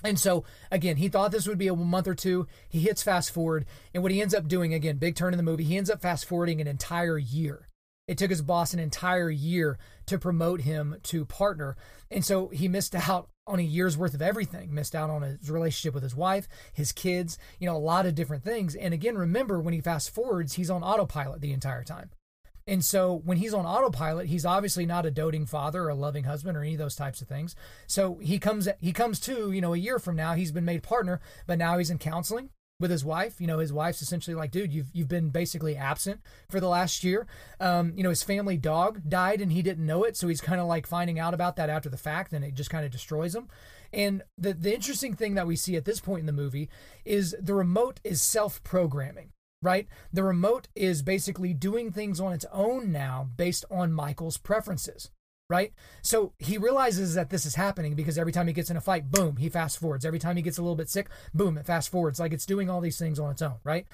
And 0.05 0.19
so, 0.19 0.45
again, 0.71 0.97
he 0.97 1.09
thought 1.09 1.33
this 1.33 1.49
would 1.49 1.59
be 1.59 1.69
a 1.69 1.75
month 1.75 2.07
or 2.07 2.15
two. 2.15 2.47
He 2.69 2.81
hits 2.81 3.03
fast 3.03 3.33
forward. 3.33 3.67
And 3.93 4.03
what 4.03 4.13
he 4.13 4.23
ends 4.23 4.35
up 4.35 4.47
doing, 4.47 4.73
again, 4.73 4.99
big 4.99 5.17
turn 5.17 5.33
in 5.33 5.39
the 5.39 5.43
movie, 5.43 5.65
he 5.65 5.77
ends 5.77 5.91
up 5.91 6.01
fast 6.01 6.25
forwarding 6.25 6.61
an 6.61 6.69
entire 6.69 7.19
year. 7.19 7.69
It 8.07 8.17
took 8.17 8.31
his 8.31 8.41
boss 8.41 8.73
an 8.73 8.79
entire 8.79 9.29
year 9.29 9.79
to 10.07 10.19
promote 10.19 10.63
him 10.63 10.97
to 11.05 11.27
partner. 11.27 11.77
And 12.11 12.25
so 12.25 12.49
he 12.49 12.69
missed 12.69 12.95
out 12.95 13.29
on 13.47 13.59
a 13.59 13.63
year's 13.63 13.99
worth 13.99 14.15
of 14.15 14.23
everything, 14.23 14.73
missed 14.73 14.95
out 14.95 15.11
on 15.11 15.23
his 15.23 15.51
relationship 15.51 15.95
with 15.95 16.05
his 16.05 16.15
wife, 16.17 16.49
his 16.73 16.93
kids, 16.93 17.39
you 17.59 17.67
know, 17.67 17.77
a 17.77 17.79
lot 17.79 18.07
of 18.07 18.15
different 18.15 18.45
things. 18.45 18.75
And 18.75 18.95
again, 18.95 19.19
remember 19.19 19.61
when 19.61 19.75
he 19.75 19.81
fast 19.81 20.15
forwards, 20.15 20.55
he's 20.55 20.71
on 20.71 20.83
autopilot 20.83 21.41
the 21.41 21.53
entire 21.53 21.85
time. 21.85 22.11
And 22.69 22.85
so 22.85 23.23
when 23.25 23.39
he's 23.39 23.55
on 23.55 23.65
autopilot, 23.65 24.27
he's 24.27 24.45
obviously 24.45 24.85
not 24.85 25.07
a 25.07 25.11
doting 25.11 25.47
father 25.47 25.85
or 25.85 25.89
a 25.89 25.95
loving 25.95 26.25
husband 26.25 26.57
or 26.57 26.63
any 26.63 26.75
of 26.75 26.79
those 26.79 26.95
types 26.95 27.23
of 27.23 27.27
things. 27.27 27.57
So 27.87 28.19
he 28.19 28.39
comes 28.39 28.69
he 28.79 28.93
comes 28.93 29.19
to, 29.21 29.51
you 29.51 29.63
know, 29.63 29.73
a 29.73 29.79
year 29.79 29.99
from 29.99 30.17
now, 30.17 30.35
he's 30.35 30.53
been 30.53 30.67
made 30.67 30.83
partner, 30.83 31.21
but 31.47 31.59
now 31.59 31.79
he's 31.79 31.91
in 31.91 31.99
counseling 31.99 32.51
with 32.79 32.91
his 32.91 33.07
wife. 33.07 33.41
You 33.41 33.47
know, 33.47 33.59
his 33.59 33.73
wife's 33.73 34.03
essentially 34.03 34.35
like, 34.35 34.51
dude, 34.51 34.73
you've 34.73 34.91
you've 34.93 35.09
been 35.09 35.31
basically 35.31 35.77
absent 35.77 36.21
for 36.51 36.61
the 36.61 36.69
last 36.69 37.03
year. 37.03 37.27
Um, 37.59 37.95
you 37.97 38.03
know, 38.03 38.11
his 38.11 38.23
family 38.23 38.59
dog 38.59 39.01
died 39.09 39.41
and 39.41 39.51
he 39.51 39.63
didn't 39.63 39.87
know 39.87 40.05
it, 40.05 40.17
so 40.17 40.29
he's 40.29 40.43
kind 40.43 40.61
of 40.61 40.67
like 40.67 40.87
finding 40.87 41.19
out 41.19 41.33
about 41.33 41.57
that 41.57 41.71
after 41.71 41.89
the 41.89 41.97
fact, 41.97 42.35
and 42.35 42.45
it 42.45 42.55
just 42.55 42.71
kind 42.71 42.85
of 42.85 42.93
destroys 42.93 43.35
him. 43.35 43.49
And 43.95 44.23
the 44.37 44.53
the 44.53 44.75
interesting 44.75 45.15
thing 45.15 45.35
that 45.35 45.47
we 45.47 45.57
see 45.57 45.75
at 45.77 45.87
this 45.87 46.01
point 46.01 46.21
in 46.21 46.27
the 46.27 46.33
movie 46.33 46.69
is 47.07 47.35
the 47.41 47.55
remote 47.55 48.01
is 48.05 48.21
self 48.21 48.63
programming 48.63 49.33
right? 49.63 49.87
The 50.13 50.23
remote 50.23 50.69
is 50.75 51.03
basically 51.03 51.55
doing 51.55 51.91
things 51.91 52.21
on 52.21 52.33
its 52.33 52.47
own 52.53 52.93
now 52.93 53.29
based 53.37 53.65
on 53.71 53.93
Michael's 53.93 54.37
preferences, 54.37 55.11
right? 55.51 55.73
So 56.03 56.33
he 56.39 56.59
realizes 56.59 57.15
that 57.15 57.31
this 57.31 57.47
is 57.47 57.57
happening 57.57 57.95
because 57.95 58.19
every 58.19 58.33
time 58.33 58.47
he 58.47 58.53
gets 58.53 58.71
in 58.71 58.77
a 58.77 58.81
fight, 58.81 59.11
boom, 59.11 59.37
he 59.37 59.49
fast 59.49 59.79
forwards. 59.79 60.05
Every 60.05 60.19
time 60.19 60.37
he 60.37 60.43
gets 60.43 60.59
a 60.59 60.63
little 60.63 60.77
bit 60.77 60.89
sick, 60.89 61.09
boom, 61.35 61.59
it 61.59 61.67
fast 61.67 61.91
forwards. 61.91 62.21
Like 62.21 62.33
it's 62.33 62.47
doing 62.47 62.71
all 62.71 62.81
these 62.81 62.99
things 62.99 63.19
on 63.19 63.31
its 63.31 63.43
own, 63.43 63.57
right? 63.65 63.87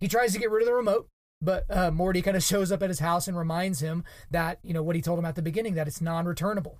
He 0.00 0.08
tries 0.08 0.32
to 0.32 0.38
get 0.38 0.50
rid 0.50 0.62
of 0.62 0.66
the 0.66 0.74
remote. 0.74 1.08
But 1.40 1.64
uh, 1.68 1.90
Morty 1.90 2.22
kind 2.22 2.36
of 2.36 2.42
shows 2.44 2.70
up 2.70 2.82
at 2.82 2.90
his 2.90 3.00
house 3.00 3.28
and 3.28 3.36
reminds 3.36 3.80
him 3.80 4.04
that, 4.30 4.58
you 4.62 4.72
know, 4.72 4.82
what 4.82 4.96
he 4.96 5.02
told 5.02 5.18
him 5.18 5.24
at 5.24 5.34
the 5.34 5.42
beginning, 5.42 5.74
that 5.74 5.88
it's 5.88 6.00
non 6.00 6.24
returnable. 6.24 6.78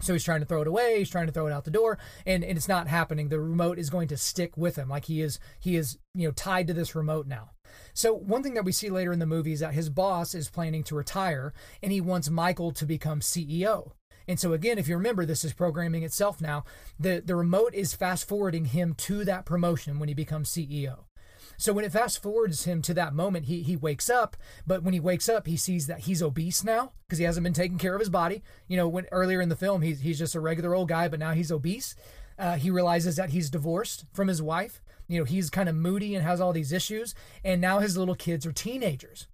So 0.00 0.12
he's 0.12 0.24
trying 0.24 0.40
to 0.40 0.46
throw 0.46 0.62
it 0.62 0.68
away. 0.68 0.98
He's 0.98 1.10
trying 1.10 1.26
to 1.26 1.32
throw 1.32 1.46
it 1.46 1.52
out 1.52 1.64
the 1.64 1.70
door, 1.70 1.98
and, 2.24 2.44
and 2.44 2.56
it's 2.56 2.68
not 2.68 2.86
happening. 2.86 3.28
The 3.28 3.40
remote 3.40 3.78
is 3.78 3.90
going 3.90 4.08
to 4.08 4.16
stick 4.16 4.56
with 4.56 4.76
him, 4.76 4.88
like 4.88 5.06
he 5.06 5.20
is 5.20 5.40
he 5.58 5.76
is 5.76 5.98
you 6.14 6.28
know 6.28 6.32
tied 6.32 6.68
to 6.68 6.74
this 6.74 6.94
remote 6.94 7.26
now. 7.26 7.50
So 7.94 8.14
one 8.14 8.42
thing 8.42 8.54
that 8.54 8.64
we 8.64 8.72
see 8.72 8.90
later 8.90 9.12
in 9.12 9.18
the 9.18 9.26
movie 9.26 9.52
is 9.52 9.60
that 9.60 9.74
his 9.74 9.90
boss 9.90 10.34
is 10.34 10.50
planning 10.50 10.82
to 10.84 10.94
retire, 10.94 11.52
and 11.82 11.92
he 11.92 12.00
wants 12.00 12.30
Michael 12.30 12.72
to 12.72 12.86
become 12.86 13.20
CEO. 13.20 13.92
And 14.28 14.38
so 14.38 14.52
again, 14.52 14.78
if 14.78 14.88
you 14.88 14.96
remember, 14.96 15.24
this 15.24 15.42
is 15.42 15.54
programming 15.54 16.02
itself 16.02 16.40
now. 16.40 16.64
The 17.00 17.22
the 17.24 17.34
remote 17.34 17.74
is 17.74 17.94
fast 17.94 18.28
forwarding 18.28 18.66
him 18.66 18.94
to 18.94 19.24
that 19.24 19.46
promotion 19.46 19.98
when 19.98 20.08
he 20.08 20.14
becomes 20.14 20.50
CEO. 20.50 21.04
So 21.56 21.72
when 21.72 21.84
it 21.84 21.92
fast 21.92 22.22
forwards 22.22 22.64
him 22.64 22.82
to 22.82 22.94
that 22.94 23.14
moment, 23.14 23.46
he 23.46 23.62
he 23.62 23.74
wakes 23.74 24.10
up, 24.10 24.36
but 24.66 24.82
when 24.82 24.94
he 24.94 25.00
wakes 25.00 25.28
up, 25.28 25.46
he 25.46 25.56
sees 25.56 25.86
that 25.86 26.00
he's 26.00 26.22
obese 26.22 26.62
now 26.62 26.92
because 27.06 27.18
he 27.18 27.24
hasn't 27.24 27.42
been 27.42 27.54
taking 27.54 27.78
care 27.78 27.94
of 27.94 28.00
his 28.00 28.10
body. 28.10 28.42
You 28.68 28.76
know, 28.76 28.86
when 28.86 29.06
earlier 29.10 29.40
in 29.40 29.48
the 29.48 29.56
film 29.56 29.82
he's 29.82 30.00
he's 30.00 30.18
just 30.18 30.34
a 30.34 30.40
regular 30.40 30.74
old 30.74 30.88
guy, 30.88 31.08
but 31.08 31.18
now 31.18 31.32
he's 31.32 31.50
obese. 31.50 31.96
Uh, 32.38 32.56
he 32.56 32.70
realizes 32.70 33.16
that 33.16 33.30
he's 33.30 33.50
divorced 33.50 34.04
from 34.12 34.28
his 34.28 34.40
wife. 34.40 34.80
You 35.08 35.18
know, 35.18 35.24
he's 35.24 35.50
kind 35.50 35.68
of 35.68 35.74
moody 35.74 36.14
and 36.14 36.24
has 36.24 36.40
all 36.40 36.52
these 36.52 36.72
issues, 36.72 37.14
and 37.42 37.60
now 37.60 37.78
his 37.78 37.96
little 37.96 38.14
kids 38.14 38.46
are 38.46 38.52
teenagers, 38.52 39.26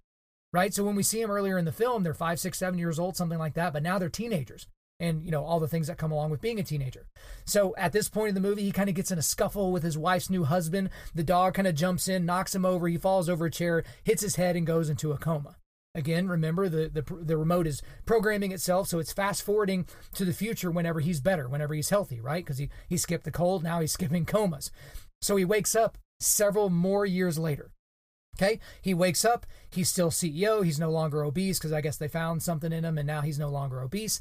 right? 0.53 0.73
So 0.73 0.83
when 0.83 0.95
we 0.95 1.03
see 1.03 1.21
him 1.21 1.31
earlier 1.31 1.57
in 1.57 1.65
the 1.65 1.71
film, 1.71 2.03
they're 2.03 2.13
five, 2.13 2.39
six, 2.39 2.57
seven 2.57 2.79
years 2.79 2.97
old, 2.97 3.17
something 3.17 3.39
like 3.39 3.53
that, 3.55 3.73
but 3.73 3.83
now 3.83 3.99
they're 3.99 4.09
teenagers 4.09 4.67
and 4.99 5.23
you 5.23 5.31
know 5.31 5.43
all 5.43 5.59
the 5.59 5.67
things 5.67 5.87
that 5.87 5.97
come 5.97 6.11
along 6.11 6.29
with 6.29 6.41
being 6.41 6.59
a 6.59 6.63
teenager. 6.63 7.05
So 7.45 7.75
at 7.77 7.91
this 7.91 8.09
point 8.09 8.29
in 8.29 8.35
the 8.35 8.41
movie, 8.41 8.63
he 8.63 8.71
kind 8.71 8.89
of 8.89 8.95
gets 8.95 9.11
in 9.11 9.19
a 9.19 9.23
scuffle 9.23 9.71
with 9.71 9.83
his 9.83 9.97
wife's 9.97 10.29
new 10.29 10.43
husband. 10.43 10.89
The 11.13 11.23
dog 11.23 11.53
kind 11.53 11.67
of 11.67 11.75
jumps 11.75 12.07
in, 12.07 12.25
knocks 12.25 12.55
him 12.55 12.65
over. 12.65 12.87
He 12.87 12.97
falls 12.97 13.29
over 13.29 13.45
a 13.45 13.51
chair, 13.51 13.83
hits 14.03 14.21
his 14.21 14.35
head, 14.35 14.55
and 14.55 14.67
goes 14.67 14.89
into 14.89 15.11
a 15.11 15.17
coma. 15.17 15.57
Again, 15.93 16.27
remember 16.27 16.67
the, 16.67 16.89
the 16.89 17.01
the 17.01 17.37
remote 17.37 17.67
is 17.67 17.81
programming 18.05 18.51
itself, 18.51 18.87
so 18.87 18.99
it's 18.99 19.13
fast 19.13 19.43
forwarding 19.43 19.87
to 20.13 20.25
the 20.25 20.33
future 20.33 20.71
whenever 20.71 20.99
he's 20.99 21.21
better, 21.21 21.47
whenever 21.47 21.73
he's 21.73 21.89
healthy, 21.89 22.19
right? 22.19 22.43
Because 22.43 22.57
he 22.57 22.69
he 22.87 22.97
skipped 22.97 23.23
the 23.23 23.31
cold, 23.31 23.63
now 23.63 23.79
he's 23.79 23.91
skipping 23.93 24.25
comas. 24.25 24.71
So 25.21 25.35
he 25.35 25.45
wakes 25.45 25.75
up 25.75 25.97
several 26.19 26.69
more 26.69 27.05
years 27.05 27.37
later. 27.37 27.71
Okay, 28.37 28.59
he 28.81 28.93
wakes 28.93 29.23
up, 29.23 29.45
he's 29.69 29.89
still 29.89 30.11
CEO, 30.11 30.63
he's 30.63 30.79
no 30.79 30.91
longer 30.91 31.23
obese 31.23 31.57
because 31.57 31.71
I 31.71 31.79
guess 31.79 31.95
they 31.95 32.09
found 32.09 32.43
something 32.43 32.73
in 32.73 32.83
him 32.83 32.97
and 32.97 33.07
now 33.07 33.21
he's 33.21 33.39
no 33.39 33.49
longer 33.49 33.81
obese. 33.81 34.19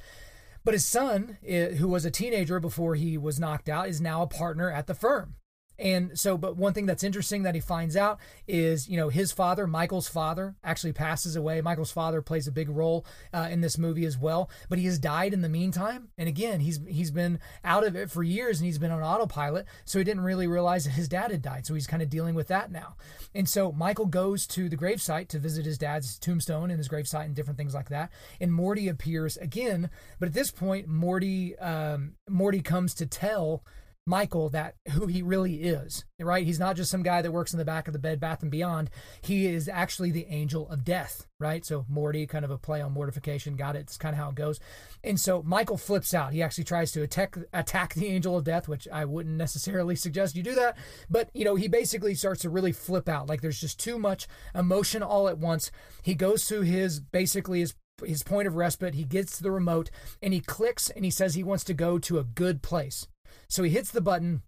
But 0.64 0.74
his 0.74 0.86
son, 0.86 1.38
eh, 1.44 1.74
who 1.74 1.88
was 1.88 2.04
a 2.04 2.12
teenager 2.12 2.60
before 2.60 2.94
he 2.94 3.18
was 3.18 3.40
knocked 3.40 3.68
out, 3.68 3.88
is 3.88 4.00
now 4.00 4.22
a 4.22 4.28
partner 4.28 4.70
at 4.70 4.86
the 4.86 4.94
firm. 4.94 5.34
And 5.78 6.18
so, 6.18 6.38
but 6.38 6.56
one 6.56 6.72
thing 6.72 6.86
that's 6.86 7.02
interesting 7.02 7.42
that 7.42 7.54
he 7.54 7.60
finds 7.60 7.96
out 7.96 8.18
is, 8.46 8.88
you 8.88 8.96
know, 8.96 9.08
his 9.08 9.32
father, 9.32 9.66
Michael's 9.66 10.08
father, 10.08 10.54
actually 10.62 10.92
passes 10.92 11.34
away. 11.36 11.60
Michael's 11.60 11.90
father 11.90 12.22
plays 12.22 12.46
a 12.46 12.52
big 12.52 12.68
role 12.68 13.04
uh, 13.32 13.48
in 13.50 13.60
this 13.60 13.76
movie 13.76 14.06
as 14.06 14.16
well, 14.16 14.50
but 14.68 14.78
he 14.78 14.84
has 14.86 14.98
died 14.98 15.32
in 15.32 15.42
the 15.42 15.48
meantime. 15.48 16.08
And 16.16 16.28
again, 16.28 16.60
he's 16.60 16.80
he's 16.86 17.10
been 17.10 17.40
out 17.64 17.84
of 17.84 17.96
it 17.96 18.10
for 18.10 18.22
years, 18.22 18.60
and 18.60 18.66
he's 18.66 18.78
been 18.78 18.92
on 18.92 19.02
autopilot, 19.02 19.66
so 19.84 19.98
he 19.98 20.04
didn't 20.04 20.22
really 20.24 20.46
realize 20.46 20.84
that 20.84 20.92
his 20.92 21.08
dad 21.08 21.30
had 21.30 21.42
died. 21.42 21.66
So 21.66 21.74
he's 21.74 21.86
kind 21.86 22.02
of 22.02 22.10
dealing 22.10 22.34
with 22.34 22.48
that 22.48 22.70
now. 22.70 22.96
And 23.34 23.48
so 23.48 23.72
Michael 23.72 24.06
goes 24.06 24.46
to 24.48 24.68
the 24.68 24.76
gravesite 24.76 25.28
to 25.28 25.38
visit 25.38 25.64
his 25.64 25.78
dad's 25.78 26.18
tombstone 26.18 26.70
and 26.70 26.78
his 26.78 26.88
gravesite 26.88 27.24
and 27.24 27.34
different 27.34 27.58
things 27.58 27.74
like 27.74 27.88
that. 27.88 28.10
And 28.40 28.52
Morty 28.52 28.88
appears 28.88 29.36
again, 29.38 29.90
but 30.20 30.28
at 30.28 30.34
this 30.34 30.50
point, 30.50 30.86
Morty 30.86 31.56
um, 31.58 32.14
Morty 32.28 32.60
comes 32.60 32.94
to 32.94 33.06
tell 33.06 33.64
Michael 34.06 34.50
that 34.50 34.75
who 34.90 35.06
he 35.06 35.23
really 35.23 35.62
is, 35.62 36.04
right? 36.20 36.44
He's 36.44 36.58
not 36.58 36.76
just 36.76 36.90
some 36.90 37.02
guy 37.02 37.23
that 37.23 37.32
works 37.32 37.54
in 37.54 37.58
the 37.58 37.64
back 37.64 37.87
of 37.87 37.94
the 37.94 37.99
Bed 37.99 38.20
Bath 38.20 38.42
and 38.42 38.50
Beyond. 38.50 38.90
He 39.23 39.46
is 39.46 39.66
actually 39.66 40.11
the 40.11 40.26
angel 40.28 40.68
of 40.68 40.84
death, 40.84 41.26
right? 41.40 41.64
So 41.64 41.87
Morty, 41.88 42.26
kind 42.26 42.44
of 42.44 42.50
a 42.50 42.58
play 42.58 42.82
on 42.82 42.92
mortification, 42.92 43.56
got 43.56 43.76
it. 43.76 43.80
It's 43.80 43.96
kind 43.96 44.14
of 44.14 44.18
how 44.18 44.28
it 44.28 44.34
goes. 44.34 44.61
And 45.02 45.18
so 45.18 45.42
Michael 45.42 45.78
flips 45.78 46.12
out. 46.12 46.34
He 46.34 46.42
actually 46.42 46.64
tries 46.64 46.92
to 46.92 47.02
attack 47.02 47.38
attack 47.54 47.94
the 47.94 48.08
angel 48.08 48.37
of 48.37 48.44
death, 48.44 48.68
which 48.68 48.87
I 48.92 49.06
wouldn't 49.06 49.37
necessarily 49.37 49.96
suggest 49.96 50.37
you 50.37 50.42
do 50.42 50.54
that. 50.54 50.76
But 51.08 51.30
you 51.32 51.46
know, 51.46 51.54
he 51.54 51.68
basically 51.68 52.14
starts 52.14 52.42
to 52.42 52.50
really 52.50 52.73
flip 52.73 53.08
out. 53.08 53.28
Like 53.28 53.40
there's 53.40 53.61
just 53.61 53.80
too 53.80 53.99
much 53.99 54.28
emotion 54.54 55.02
all 55.02 55.28
at 55.28 55.38
once. 55.38 55.70
He 56.02 56.14
goes 56.14 56.46
to 56.49 56.61
his 56.61 57.00
basically 57.00 57.61
his 57.61 57.75
his 58.04 58.23
point 58.23 58.49
of 58.49 58.56
respite. 58.56 58.94
He 58.94 59.04
gets 59.04 59.38
to 59.38 59.42
the 59.42 59.50
remote 59.50 59.90
and 60.20 60.34
he 60.34 60.40
clicks 60.40 60.90
and 60.90 61.06
he 61.06 61.11
says 61.11 61.34
he 61.34 61.44
wants 61.44 61.64
to 61.64 61.75
go 61.75 61.99
to 62.00 62.18
a 62.18 62.25
good 62.25 62.61
place. 62.61 63.06
So 63.48 63.62
he 63.62 63.70
hits 63.70 63.90
the 63.90 64.00
button, 64.00 64.42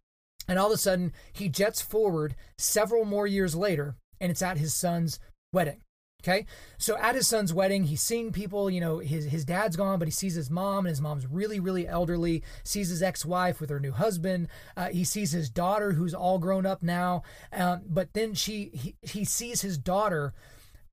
and 0.48 0.58
all 0.58 0.66
of 0.66 0.72
a 0.72 0.78
sudden, 0.78 1.12
he 1.32 1.48
jets 1.48 1.80
forward 1.80 2.34
several 2.58 3.04
more 3.04 3.26
years 3.26 3.54
later, 3.54 3.96
and 4.20 4.30
it's 4.30 4.42
at 4.42 4.58
his 4.58 4.74
son's 4.74 5.18
wedding. 5.52 5.82
Okay. 6.22 6.46
So 6.78 6.96
at 6.98 7.14
his 7.14 7.28
son's 7.28 7.54
wedding, 7.54 7.84
he's 7.84 8.00
seeing 8.00 8.32
people, 8.32 8.68
you 8.68 8.80
know, 8.80 8.98
his, 8.98 9.26
his 9.26 9.44
dad's 9.44 9.76
gone, 9.76 10.00
but 10.00 10.08
he 10.08 10.12
sees 10.12 10.34
his 10.34 10.50
mom, 10.50 10.78
and 10.78 10.88
his 10.88 11.00
mom's 11.00 11.26
really, 11.26 11.60
really 11.60 11.86
elderly, 11.86 12.42
sees 12.64 12.88
his 12.88 13.02
ex 13.02 13.24
wife 13.24 13.60
with 13.60 13.70
her 13.70 13.78
new 13.78 13.92
husband. 13.92 14.48
Uh, 14.76 14.88
he 14.88 15.04
sees 15.04 15.30
his 15.30 15.48
daughter, 15.48 15.92
who's 15.92 16.14
all 16.14 16.38
grown 16.38 16.66
up 16.66 16.82
now. 16.82 17.22
Um, 17.52 17.82
but 17.88 18.12
then 18.12 18.34
she 18.34 18.70
he, 18.72 18.96
he 19.02 19.24
sees 19.24 19.60
his 19.60 19.78
daughter 19.78 20.32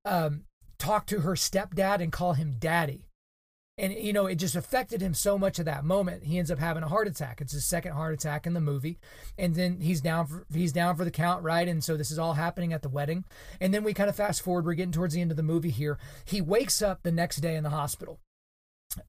um, 0.04 0.44
talk 0.78 1.06
to 1.06 1.20
her 1.20 1.32
stepdad 1.32 2.00
and 2.00 2.12
call 2.12 2.34
him 2.34 2.54
daddy 2.58 3.08
and 3.76 3.92
you 3.92 4.12
know 4.12 4.26
it 4.26 4.36
just 4.36 4.56
affected 4.56 5.00
him 5.00 5.14
so 5.14 5.36
much 5.36 5.58
at 5.58 5.66
that 5.66 5.84
moment 5.84 6.24
he 6.24 6.38
ends 6.38 6.50
up 6.50 6.58
having 6.58 6.82
a 6.82 6.88
heart 6.88 7.08
attack. 7.08 7.40
It's 7.40 7.52
his 7.52 7.64
second 7.64 7.92
heart 7.92 8.14
attack 8.14 8.46
in 8.46 8.54
the 8.54 8.60
movie. 8.60 8.98
And 9.36 9.54
then 9.54 9.80
he's 9.80 10.00
down 10.00 10.26
for 10.26 10.46
he's 10.52 10.72
down 10.72 10.96
for 10.96 11.04
the 11.04 11.10
count 11.10 11.42
right? 11.42 11.66
And 11.66 11.82
so 11.82 11.96
this 11.96 12.10
is 12.10 12.18
all 12.18 12.34
happening 12.34 12.72
at 12.72 12.82
the 12.82 12.88
wedding. 12.88 13.24
And 13.60 13.74
then 13.74 13.84
we 13.84 13.94
kind 13.94 14.08
of 14.08 14.16
fast 14.16 14.42
forward 14.42 14.64
we're 14.64 14.74
getting 14.74 14.92
towards 14.92 15.14
the 15.14 15.20
end 15.20 15.30
of 15.30 15.36
the 15.36 15.42
movie 15.42 15.70
here. 15.70 15.98
He 16.24 16.40
wakes 16.40 16.82
up 16.82 17.02
the 17.02 17.12
next 17.12 17.38
day 17.38 17.56
in 17.56 17.64
the 17.64 17.70
hospital 17.70 18.20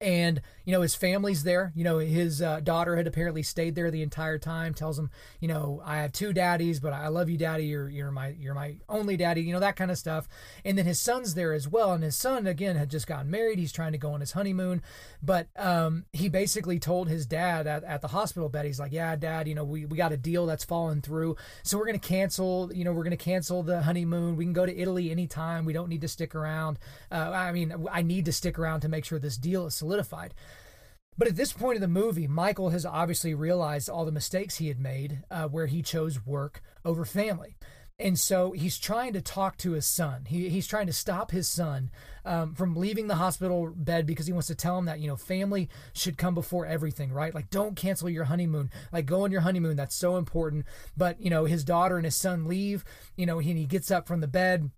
and 0.02 0.42
you 0.64 0.72
know 0.72 0.82
his 0.82 0.96
family's 0.96 1.44
there. 1.44 1.72
You 1.76 1.84
know 1.84 2.00
his 2.00 2.42
uh, 2.42 2.60
daughter 2.60 2.96
had 2.96 3.08
apparently 3.08 3.44
stayed 3.44 3.76
there 3.76 3.92
the 3.92 4.02
entire 4.02 4.38
time 4.38 4.74
tells 4.74 4.98
him 4.98 5.10
you 5.40 5.48
know 5.48 5.82
i 5.86 5.98
have 5.98 6.12
two 6.12 6.34
daddies 6.34 6.80
but 6.80 6.94
i 6.94 7.08
love 7.08 7.30
you 7.30 7.38
daddy. 7.38 7.66
You're 7.66 7.90
you're 7.90 8.12
my 8.12 8.30
you're 8.40 8.54
my 8.54 8.78
only 8.90 9.18
daddy 9.18 9.42
you 9.42 9.54
know 9.54 9.60
that 9.60 9.76
kind 9.76 9.92
of 9.92 9.98
stuff. 9.98 10.28
And 10.64 10.78
then 10.78 10.86
his 10.86 11.00
son's 11.00 11.34
there 11.34 11.54
as 11.54 11.68
well 11.68 11.94
and 11.94 12.04
his 12.04 12.16
son 12.16 12.48
again 12.48 12.76
had 12.76 12.90
just 12.90 13.08
gotten 13.08 13.30
married. 13.30 13.60
He's 13.60 13.72
trying 13.72 13.92
to 13.92 13.98
go 13.98 14.12
on 14.12 14.20
his 14.20 14.32
honeymoon. 14.34 14.82
But 15.22 15.48
um, 15.56 16.06
he 16.14 16.30
basically 16.30 16.80
told 16.80 17.08
his 17.08 17.26
dad 17.26 17.68
at, 17.68 17.84
at 17.84 18.02
the 18.02 18.10
hospital 18.10 18.50
bed 18.50 18.66
he's 18.66 18.80
like 18.80 18.92
yeah 18.92 19.16
dad 19.16 19.48
you 19.48 19.56
know 19.56 19.64
we, 19.64 19.86
we 19.86 19.98
got 19.98 20.12
a 20.12 20.18
deal 20.18 20.46
that's 20.46 20.64
fallen 20.64 21.02
through. 21.02 21.36
So 21.64 21.78
we're 21.78 21.86
going 21.86 22.00
to 22.00 22.08
cancel 22.08 22.72
you 22.74 22.84
know 22.84 22.94
we're 22.94 23.04
going 23.04 23.18
to 23.18 23.24
cancel 23.24 23.64
the 23.64 23.82
honeymoon. 23.82 24.36
We 24.36 24.46
can 24.46 24.54
go 24.54 24.66
to 24.66 24.76
italy 24.76 25.12
anytime. 25.12 25.66
We 25.66 25.74
don't 25.74 25.90
need 25.90 26.02
to 26.02 26.08
stick 26.08 26.36
around. 26.36 26.80
Uh, 27.12 27.32
i 27.34 27.52
mean 27.52 27.88
i 27.92 28.02
need 28.02 28.26
to 28.26 28.32
stick 28.32 28.58
around 28.58 28.82
to 28.82 28.90
make 28.90 29.06
sure 29.06 29.20
this 29.20 29.38
deal 29.38 29.66
is 29.68 29.75
solidified. 29.76 30.34
But 31.18 31.28
at 31.28 31.36
this 31.36 31.54
point 31.54 31.76
in 31.76 31.82
the 31.82 31.88
movie, 31.88 32.28
Michael 32.28 32.70
has 32.70 32.86
obviously 32.86 33.34
realized 33.34 33.90
all 33.90 34.06
the 34.06 34.12
mistakes 34.12 34.58
he 34.58 34.68
had 34.68 34.80
made 34.80 35.24
uh, 35.32 35.48
where 35.48 35.68
he 35.68 35.82
chose 35.82 36.26
work 36.26 36.62
over 36.84 37.06
family. 37.06 37.56
And 37.98 38.20
so 38.20 38.52
he's 38.52 38.78
trying 38.78 39.14
to 39.14 39.22
talk 39.22 39.56
to 39.60 39.72
his 39.72 39.86
son. 39.86 40.26
He, 40.26 40.50
he's 40.50 40.68
trying 40.68 40.88
to 40.88 40.94
stop 40.94 41.32
his 41.32 41.48
son 41.48 41.92
um, 42.26 42.54
from 42.54 42.76
leaving 42.76 43.08
the 43.08 43.16
hospital 43.16 43.72
bed 43.74 44.06
because 44.06 44.28
he 44.28 44.34
wants 44.34 44.48
to 44.48 44.56
tell 44.56 44.78
him 44.78 44.86
that, 44.86 45.00
you 45.00 45.08
know, 45.08 45.16
family 45.16 45.70
should 45.94 46.18
come 46.18 46.34
before 46.34 46.66
everything, 46.66 47.14
right? 47.14 47.34
Like, 47.34 47.50
don't 47.50 47.78
cancel 47.78 48.10
your 48.10 48.26
honeymoon. 48.26 48.70
Like, 48.92 49.06
go 49.06 49.24
on 49.24 49.32
your 49.32 49.42
honeymoon. 49.42 49.78
That's 49.78 49.96
so 49.96 50.18
important. 50.18 50.66
But, 50.98 51.22
you 51.22 51.30
know, 51.30 51.46
his 51.46 51.64
daughter 51.64 51.96
and 51.96 52.04
his 52.04 52.18
son 52.18 52.48
leave, 52.48 52.84
you 53.16 53.26
know, 53.26 53.40
and 53.40 53.58
he 53.58 53.66
gets 53.66 53.90
up 53.90 54.08
from 54.08 54.20
the 54.20 54.28
bed 54.28 54.72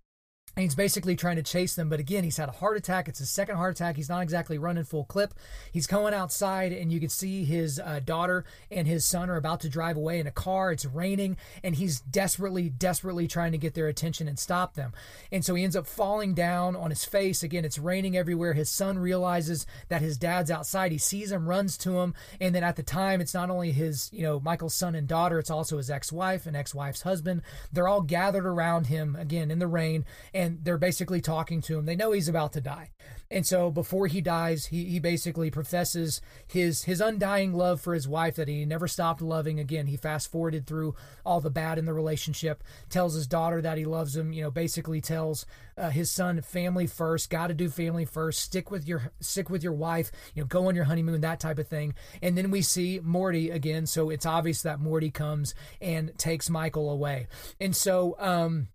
and 0.58 0.64
he's 0.64 0.74
basically 0.74 1.14
trying 1.14 1.36
to 1.36 1.42
chase 1.44 1.76
them. 1.76 1.88
But 1.88 2.00
again, 2.00 2.24
he's 2.24 2.36
had 2.36 2.48
a 2.48 2.52
heart 2.52 2.76
attack. 2.76 3.06
It's 3.06 3.20
his 3.20 3.30
second 3.30 3.58
heart 3.58 3.76
attack. 3.76 3.94
He's 3.94 4.08
not 4.08 4.24
exactly 4.24 4.58
running 4.58 4.82
full 4.82 5.04
clip. 5.04 5.32
He's 5.72 5.86
going 5.86 6.12
outside, 6.12 6.72
and 6.72 6.90
you 6.90 6.98
can 6.98 7.10
see 7.10 7.44
his 7.44 7.78
uh, 7.78 8.00
daughter 8.04 8.44
and 8.68 8.88
his 8.88 9.04
son 9.04 9.30
are 9.30 9.36
about 9.36 9.60
to 9.60 9.68
drive 9.68 9.96
away 9.96 10.18
in 10.18 10.26
a 10.26 10.32
car. 10.32 10.72
It's 10.72 10.84
raining, 10.84 11.36
and 11.62 11.76
he's 11.76 12.00
desperately, 12.00 12.70
desperately 12.70 13.28
trying 13.28 13.52
to 13.52 13.58
get 13.58 13.74
their 13.74 13.86
attention 13.86 14.26
and 14.26 14.36
stop 14.36 14.74
them. 14.74 14.94
And 15.30 15.44
so 15.44 15.54
he 15.54 15.62
ends 15.62 15.76
up 15.76 15.86
falling 15.86 16.34
down 16.34 16.74
on 16.74 16.90
his 16.90 17.04
face. 17.04 17.44
Again, 17.44 17.64
it's 17.64 17.78
raining 17.78 18.16
everywhere. 18.16 18.54
His 18.54 18.68
son 18.68 18.98
realizes 18.98 19.64
that 19.90 20.02
his 20.02 20.18
dad's 20.18 20.50
outside. 20.50 20.90
He 20.90 20.98
sees 20.98 21.30
him, 21.30 21.48
runs 21.48 21.78
to 21.78 22.00
him. 22.00 22.14
And 22.40 22.52
then 22.52 22.64
at 22.64 22.74
the 22.74 22.82
time, 22.82 23.20
it's 23.20 23.32
not 23.32 23.48
only 23.48 23.70
his, 23.70 24.10
you 24.12 24.22
know, 24.22 24.40
Michael's 24.40 24.74
son 24.74 24.96
and 24.96 25.06
daughter, 25.06 25.38
it's 25.38 25.50
also 25.50 25.76
his 25.76 25.88
ex 25.88 26.10
wife 26.10 26.46
and 26.46 26.56
ex 26.56 26.74
wife's 26.74 27.02
husband. 27.02 27.42
They're 27.72 27.86
all 27.86 28.00
gathered 28.00 28.44
around 28.44 28.88
him, 28.88 29.14
again, 29.14 29.52
in 29.52 29.60
the 29.60 29.68
rain. 29.68 30.04
And 30.34 30.47
and 30.48 30.64
they're 30.64 30.78
basically 30.78 31.20
talking 31.20 31.60
to 31.62 31.78
him. 31.78 31.84
They 31.84 31.96
know 31.96 32.12
he's 32.12 32.28
about 32.28 32.54
to 32.54 32.60
die. 32.60 32.90
And 33.30 33.46
so 33.46 33.70
before 33.70 34.06
he 34.06 34.22
dies, 34.22 34.66
he, 34.66 34.84
he 34.84 34.98
basically 34.98 35.50
professes 35.50 36.22
his 36.46 36.84
his 36.84 37.02
undying 37.02 37.52
love 37.52 37.78
for 37.78 37.92
his 37.92 38.08
wife 38.08 38.36
that 38.36 38.48
he 38.48 38.64
never 38.64 38.88
stopped 38.88 39.20
loving. 39.20 39.60
Again, 39.60 39.86
he 39.86 39.98
fast 39.98 40.32
forwarded 40.32 40.66
through 40.66 40.94
all 41.26 41.40
the 41.42 41.50
bad 41.50 41.78
in 41.78 41.84
the 41.84 41.92
relationship, 41.92 42.64
tells 42.88 43.14
his 43.14 43.26
daughter 43.26 43.60
that 43.60 43.76
he 43.76 43.84
loves 43.84 44.16
him, 44.16 44.32
you 44.32 44.42
know, 44.42 44.50
basically 44.50 45.02
tells 45.02 45.44
uh, 45.76 45.90
his 45.90 46.10
son 46.10 46.40
family 46.40 46.86
first, 46.86 47.28
got 47.28 47.48
to 47.48 47.54
do 47.54 47.68
family 47.68 48.06
first, 48.06 48.40
stick 48.40 48.70
with 48.70 48.88
your 48.88 49.12
stick 49.20 49.50
with 49.50 49.62
your 49.62 49.74
wife, 49.74 50.10
you 50.34 50.42
know, 50.42 50.46
go 50.46 50.68
on 50.68 50.74
your 50.74 50.84
honeymoon, 50.84 51.20
that 51.20 51.40
type 51.40 51.58
of 51.58 51.68
thing. 51.68 51.94
And 52.22 52.38
then 52.38 52.50
we 52.50 52.62
see 52.62 52.98
Morty 53.02 53.50
again, 53.50 53.84
so 53.84 54.08
it's 54.08 54.24
obvious 54.24 54.62
that 54.62 54.80
Morty 54.80 55.10
comes 55.10 55.54
and 55.82 56.16
takes 56.16 56.48
Michael 56.48 56.90
away. 56.90 57.26
And 57.60 57.76
so 57.76 58.16
um 58.18 58.68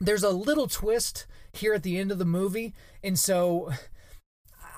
there's 0.00 0.22
a 0.22 0.30
little 0.30 0.66
twist 0.66 1.26
here 1.52 1.74
at 1.74 1.82
the 1.82 1.98
end 1.98 2.10
of 2.10 2.18
the 2.18 2.24
movie, 2.24 2.74
and 3.02 3.18
so 3.18 3.70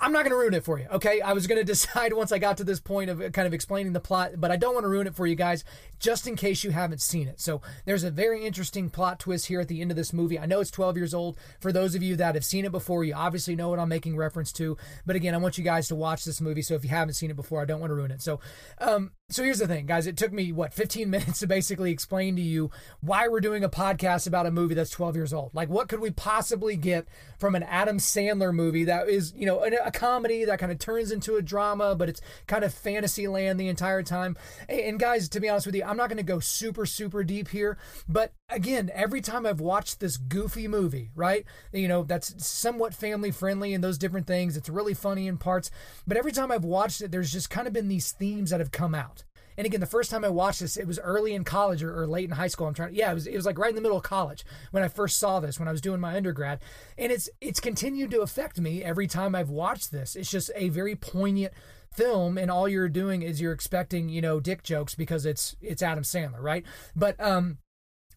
I'm 0.00 0.12
not 0.12 0.20
going 0.20 0.30
to 0.30 0.37
ruin 0.37 0.54
it 0.54 0.64
for 0.64 0.78
you, 0.78 0.87
okay? 0.92 1.20
I 1.20 1.32
was 1.32 1.46
going 1.46 1.58
to 1.61 1.64
decide 1.64 2.12
once 2.12 2.32
I 2.32 2.38
got 2.38 2.58
to 2.58 2.64
this 2.64 2.80
point 2.80 3.11
of 3.11 3.20
uh, 3.20 3.30
kind 3.30 3.46
of 3.46 3.54
explaining 3.54 3.92
the 3.92 4.00
plot, 4.00 4.32
but 4.37 4.50
I 4.50 4.56
don't 4.56 4.75
want 4.75 4.85
to 4.85 4.88
ruin 4.88 5.06
it 5.06 5.14
for 5.14 5.26
you 5.26 5.35
guys 5.35 5.64
just 5.98 6.26
in 6.26 6.36
case 6.36 6.64
you 6.64 6.70
haven't 6.70 7.00
seen 7.00 7.28
it. 7.28 7.40
So, 7.40 7.60
there's 7.84 8.04
a 8.04 8.10
very 8.10 8.44
interesting 8.44 8.90
plot 8.90 9.18
twist 9.18 9.46
here 9.46 9.60
at 9.60 9.68
the 9.68 9.80
end 9.80 9.90
of 9.90 9.96
this 9.96 10.12
movie. 10.12 10.38
I 10.38 10.46
know 10.46 10.60
it's 10.60 10.70
12 10.70 10.96
years 10.96 11.14
old. 11.14 11.36
For 11.60 11.72
those 11.72 11.94
of 11.94 12.02
you 12.02 12.16
that 12.16 12.34
have 12.34 12.44
seen 12.44 12.64
it 12.64 12.72
before, 12.72 13.04
you 13.04 13.14
obviously 13.14 13.56
know 13.56 13.68
what 13.68 13.78
I'm 13.78 13.88
making 13.88 14.16
reference 14.16 14.52
to. 14.52 14.76
But 15.04 15.16
again, 15.16 15.34
I 15.34 15.38
want 15.38 15.58
you 15.58 15.64
guys 15.64 15.88
to 15.88 15.94
watch 15.94 16.24
this 16.24 16.40
movie. 16.40 16.62
So, 16.62 16.74
if 16.74 16.84
you 16.84 16.90
haven't 16.90 17.14
seen 17.14 17.30
it 17.30 17.36
before, 17.36 17.60
I 17.60 17.64
don't 17.64 17.80
want 17.80 17.90
to 17.90 17.94
ruin 17.94 18.10
it. 18.10 18.22
So, 18.22 18.40
um, 18.78 19.12
so 19.28 19.42
here's 19.42 19.58
the 19.58 19.66
thing, 19.66 19.86
guys. 19.86 20.06
It 20.06 20.16
took 20.16 20.32
me, 20.32 20.52
what, 20.52 20.72
15 20.72 21.10
minutes 21.10 21.40
to 21.40 21.48
basically 21.48 21.90
explain 21.90 22.36
to 22.36 22.42
you 22.42 22.70
why 23.00 23.26
we're 23.26 23.40
doing 23.40 23.64
a 23.64 23.68
podcast 23.68 24.28
about 24.28 24.46
a 24.46 24.52
movie 24.52 24.74
that's 24.74 24.90
12 24.90 25.16
years 25.16 25.32
old. 25.32 25.50
Like, 25.52 25.68
what 25.68 25.88
could 25.88 26.00
we 26.00 26.10
possibly 26.10 26.76
get 26.76 27.08
from 27.38 27.56
an 27.56 27.64
Adam 27.64 27.98
Sandler 27.98 28.54
movie 28.54 28.84
that 28.84 29.08
is, 29.08 29.34
you 29.36 29.44
know, 29.44 29.64
a, 29.64 29.90
comedy 29.90 30.44
that 30.44 30.58
kind 30.58 30.70
of 30.70 30.78
turns 30.78 31.10
into 31.10 31.36
a 31.36 31.42
drama, 31.42 31.96
but 31.96 32.08
it's 32.08 32.20
kind 32.46 32.62
of 32.62 32.72
fantasy 32.72 33.26
land 33.26 33.58
the 33.58 33.68
entire 33.68 34.04
time? 34.04 34.36
And, 34.68 34.98
guys, 34.98 35.28
to 35.30 35.40
be 35.40 35.48
honest 35.48 35.66
with 35.66 35.74
you, 35.74 35.82
I'm 35.86 35.96
not 35.96 36.08
going 36.08 36.16
to 36.18 36.22
go 36.22 36.40
super, 36.40 36.86
super 36.86 37.24
deep 37.24 37.48
here. 37.48 37.78
But 38.08 38.32
again, 38.48 38.90
every 38.94 39.20
time 39.20 39.46
I've 39.46 39.60
watched 39.60 40.00
this 40.00 40.16
goofy 40.16 40.68
movie, 40.68 41.10
right, 41.14 41.44
you 41.72 41.88
know, 41.88 42.02
that's 42.02 42.46
somewhat 42.46 42.94
family 42.94 43.30
friendly 43.30 43.74
and 43.74 43.82
those 43.82 43.98
different 43.98 44.26
things, 44.26 44.56
it's 44.56 44.68
really 44.68 44.94
funny 44.94 45.26
in 45.26 45.38
parts. 45.38 45.70
But 46.06 46.16
every 46.16 46.32
time 46.32 46.50
I've 46.50 46.64
watched 46.64 47.00
it, 47.00 47.10
there's 47.10 47.32
just 47.32 47.50
kind 47.50 47.66
of 47.66 47.72
been 47.72 47.88
these 47.88 48.12
themes 48.12 48.50
that 48.50 48.60
have 48.60 48.72
come 48.72 48.94
out. 48.94 49.24
And 49.58 49.64
again, 49.64 49.80
the 49.80 49.86
first 49.86 50.10
time 50.10 50.24
I 50.24 50.28
watched 50.28 50.60
this, 50.60 50.76
it 50.76 50.86
was 50.86 50.98
early 50.98 51.34
in 51.34 51.44
college 51.44 51.82
or, 51.82 52.02
or, 52.02 52.06
late 52.06 52.28
in 52.28 52.36
high 52.36 52.48
school. 52.48 52.66
I'm 52.66 52.74
trying. 52.74 52.94
Yeah, 52.94 53.10
it 53.10 53.14
was. 53.14 53.26
It 53.26 53.36
was 53.36 53.46
like 53.46 53.58
right 53.58 53.70
in 53.70 53.74
the 53.74 53.80
middle 53.80 53.96
of 53.96 54.02
college 54.02 54.44
when 54.70 54.82
I 54.82 54.88
first 54.88 55.18
saw 55.18 55.40
this 55.40 55.58
when 55.58 55.68
I 55.68 55.72
was 55.72 55.80
doing 55.80 56.00
my 56.00 56.14
undergrad, 56.14 56.60
and 56.98 57.10
it's 57.10 57.28
it's 57.40 57.60
continued 57.60 58.10
to 58.10 58.20
affect 58.20 58.60
me 58.60 58.84
every 58.84 59.06
time 59.06 59.34
I've 59.34 59.50
watched 59.50 59.92
this. 59.92 60.14
It's 60.14 60.30
just 60.30 60.50
a 60.54 60.68
very 60.68 60.94
poignant 60.94 61.54
film, 61.96 62.38
and 62.38 62.50
all 62.50 62.68
you're 62.68 62.88
doing 62.88 63.22
is 63.22 63.40
you're 63.40 63.52
expecting 63.52 64.08
you 64.08 64.20
know 64.20 64.40
dick 64.40 64.62
jokes 64.62 64.94
because 64.94 65.26
it's 65.26 65.56
it's 65.60 65.82
Adam 65.82 66.04
Sandler, 66.04 66.40
right? 66.40 66.64
But 66.94 67.20
um, 67.20 67.58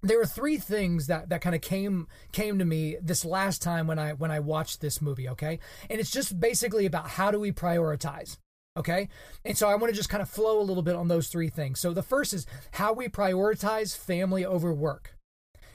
there 0.01 0.17
were 0.17 0.25
three 0.25 0.57
things 0.57 1.07
that 1.07 1.29
that 1.29 1.41
kind 1.41 1.55
of 1.55 1.61
came 1.61 2.07
came 2.31 2.59
to 2.59 2.65
me 2.65 2.97
this 3.01 3.25
last 3.25 3.61
time 3.61 3.87
when 3.87 3.99
I 3.99 4.13
when 4.13 4.31
I 4.31 4.39
watched 4.39 4.81
this 4.81 5.01
movie, 5.01 5.29
okay? 5.29 5.59
And 5.89 5.99
it's 5.99 6.11
just 6.11 6.39
basically 6.39 6.85
about 6.85 7.09
how 7.09 7.31
do 7.31 7.39
we 7.39 7.51
prioritize? 7.51 8.37
Okay. 8.77 9.09
And 9.43 9.57
so 9.57 9.67
I 9.67 9.75
want 9.75 9.91
to 9.91 9.97
just 9.97 10.09
kind 10.09 10.21
of 10.21 10.29
flow 10.29 10.61
a 10.61 10.63
little 10.63 10.83
bit 10.83 10.95
on 10.95 11.09
those 11.09 11.27
three 11.27 11.49
things. 11.49 11.79
So 11.79 11.91
the 11.91 12.03
first 12.03 12.33
is 12.33 12.45
how 12.71 12.93
we 12.93 13.09
prioritize 13.09 13.97
family 13.97 14.45
over 14.45 14.73
work. 14.73 15.17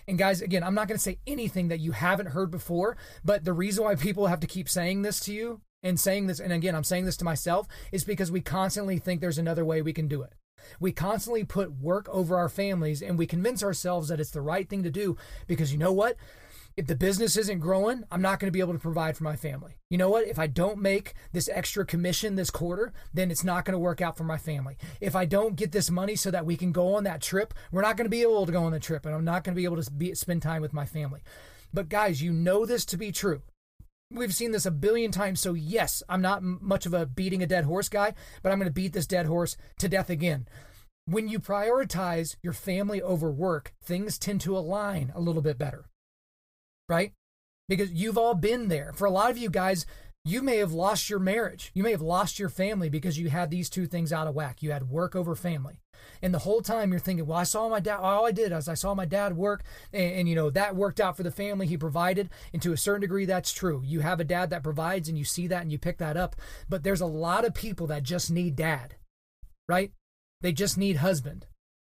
And 0.06 0.18
guys, 0.18 0.40
again, 0.40 0.62
I'm 0.62 0.74
not 0.74 0.88
going 0.88 0.96
to 0.96 1.02
say 1.02 1.18
anything 1.26 1.68
that 1.68 1.80
you 1.80 1.92
haven't 1.92 2.26
heard 2.26 2.50
before, 2.50 2.96
but 3.24 3.44
the 3.44 3.52
reason 3.52 3.84
why 3.84 3.94
people 3.94 4.26
have 4.26 4.40
to 4.40 4.46
keep 4.46 4.68
saying 4.68 5.02
this 5.02 5.20
to 5.20 5.34
you 5.34 5.60
and 5.84 6.00
saying 6.00 6.26
this, 6.26 6.40
and 6.40 6.52
again, 6.52 6.74
I'm 6.74 6.82
saying 6.82 7.04
this 7.04 7.16
to 7.18 7.24
myself, 7.24 7.68
is 7.92 8.02
because 8.02 8.32
we 8.32 8.40
constantly 8.40 8.98
think 8.98 9.20
there's 9.20 9.38
another 9.38 9.64
way 9.64 9.80
we 9.82 9.92
can 9.92 10.08
do 10.08 10.22
it. 10.22 10.32
We 10.80 10.90
constantly 10.90 11.44
put 11.44 11.78
work 11.78 12.08
over 12.08 12.36
our 12.36 12.48
families 12.48 13.02
and 13.02 13.18
we 13.18 13.26
convince 13.26 13.62
ourselves 13.62 14.08
that 14.08 14.18
it's 14.18 14.30
the 14.30 14.40
right 14.40 14.68
thing 14.68 14.82
to 14.82 14.90
do 14.90 15.16
because 15.46 15.72
you 15.72 15.78
know 15.78 15.92
what? 15.92 16.16
if 16.76 16.86
the 16.86 16.96
business 16.96 17.36
isn't 17.36 17.60
growing, 17.60 18.02
I'm 18.10 18.22
not 18.22 18.40
going 18.40 18.48
to 18.48 18.52
be 18.52 18.60
able 18.60 18.72
to 18.72 18.78
provide 18.80 19.16
for 19.16 19.24
my 19.24 19.36
family. 19.36 19.76
You 19.90 19.98
know 19.98 20.08
what? 20.08 20.26
If 20.26 20.38
I 20.38 20.48
don't 20.48 20.78
make 20.78 21.14
this 21.32 21.48
extra 21.52 21.86
commission 21.86 22.34
this 22.34 22.50
quarter, 22.50 22.92
then 23.12 23.30
it's 23.30 23.44
not 23.44 23.64
going 23.64 23.74
to 23.74 23.78
work 23.78 24.00
out 24.00 24.16
for 24.16 24.24
my 24.24 24.38
family. 24.38 24.76
If 25.00 25.14
I 25.14 25.24
don't 25.24 25.56
get 25.56 25.70
this 25.70 25.90
money 25.90 26.16
so 26.16 26.30
that 26.32 26.46
we 26.46 26.56
can 26.56 26.72
go 26.72 26.94
on 26.94 27.04
that 27.04 27.22
trip, 27.22 27.54
we're 27.70 27.82
not 27.82 27.96
going 27.96 28.06
to 28.06 28.10
be 28.10 28.22
able 28.22 28.44
to 28.46 28.52
go 28.52 28.64
on 28.64 28.72
the 28.72 28.80
trip 28.80 29.06
and 29.06 29.14
I'm 29.14 29.24
not 29.24 29.44
going 29.44 29.54
to 29.54 29.60
be 29.60 29.64
able 29.64 29.80
to 29.80 29.90
be, 29.90 30.14
spend 30.14 30.42
time 30.42 30.62
with 30.62 30.72
my 30.72 30.84
family. 30.84 31.20
But 31.72 31.88
guys, 31.88 32.22
you 32.22 32.32
know 32.32 32.66
this 32.66 32.84
to 32.86 32.96
be 32.96 33.12
true. 33.12 33.42
We've 34.10 34.34
seen 34.34 34.52
this 34.52 34.66
a 34.66 34.70
billion 34.70 35.10
times. 35.10 35.40
So, 35.40 35.54
yes, 35.54 36.02
I'm 36.08 36.22
not 36.22 36.42
much 36.42 36.86
of 36.86 36.94
a 36.94 37.06
beating 37.06 37.42
a 37.42 37.46
dead 37.46 37.64
horse 37.64 37.88
guy, 37.88 38.14
but 38.42 38.52
I'm 38.52 38.58
going 38.58 38.68
to 38.68 38.72
beat 38.72 38.92
this 38.92 39.06
dead 39.06 39.26
horse 39.26 39.56
to 39.78 39.88
death 39.88 40.10
again. 40.10 40.46
When 41.06 41.28
you 41.28 41.40
prioritize 41.40 42.36
your 42.42 42.52
family 42.52 43.02
over 43.02 43.30
work, 43.30 43.74
things 43.82 44.18
tend 44.18 44.40
to 44.42 44.56
align 44.56 45.12
a 45.14 45.20
little 45.20 45.42
bit 45.42 45.58
better 45.58 45.90
right? 46.88 47.12
Because 47.68 47.92
you've 47.92 48.18
all 48.18 48.34
been 48.34 48.68
there. 48.68 48.92
For 48.94 49.06
a 49.06 49.10
lot 49.10 49.30
of 49.30 49.38
you 49.38 49.50
guys, 49.50 49.86
you 50.26 50.40
may 50.40 50.56
have 50.56 50.72
lost 50.72 51.10
your 51.10 51.18
marriage. 51.18 51.70
You 51.74 51.82
may 51.82 51.90
have 51.90 52.00
lost 52.00 52.38
your 52.38 52.48
family 52.48 52.88
because 52.88 53.18
you 53.18 53.28
had 53.28 53.50
these 53.50 53.68
two 53.68 53.86
things 53.86 54.10
out 54.10 54.26
of 54.26 54.34
whack. 54.34 54.62
You 54.62 54.72
had 54.72 54.88
work 54.88 55.14
over 55.14 55.34
family. 55.34 55.80
And 56.22 56.32
the 56.32 56.40
whole 56.40 56.62
time 56.62 56.90
you're 56.90 57.00
thinking, 57.00 57.26
well, 57.26 57.38
I 57.38 57.44
saw 57.44 57.68
my 57.68 57.80
dad, 57.80 57.98
all 57.98 58.24
I 58.24 58.32
did 58.32 58.50
is 58.50 58.68
I 58.68 58.74
saw 58.74 58.94
my 58.94 59.04
dad 59.04 59.36
work, 59.36 59.62
and, 59.92 60.12
and, 60.14 60.28
you 60.28 60.34
know, 60.34 60.48
that 60.50 60.76
worked 60.76 60.98
out 60.98 61.16
for 61.16 61.22
the 61.22 61.30
family. 61.30 61.66
He 61.66 61.76
provided. 61.76 62.30
And 62.54 62.62
to 62.62 62.72
a 62.72 62.76
certain 62.78 63.02
degree, 63.02 63.26
that's 63.26 63.52
true. 63.52 63.82
You 63.84 64.00
have 64.00 64.18
a 64.18 64.24
dad 64.24 64.48
that 64.50 64.62
provides, 64.62 65.08
and 65.08 65.18
you 65.18 65.24
see 65.24 65.46
that 65.48 65.62
and 65.62 65.70
you 65.70 65.78
pick 65.78 65.98
that 65.98 66.16
up. 66.16 66.36
But 66.70 66.84
there's 66.84 67.02
a 67.02 67.06
lot 67.06 67.44
of 67.44 67.54
people 67.54 67.86
that 67.88 68.02
just 68.02 68.30
need 68.30 68.56
dad, 68.56 68.96
right? 69.68 69.92
They 70.40 70.52
just 70.52 70.78
need 70.78 70.96
husband. 70.96 71.46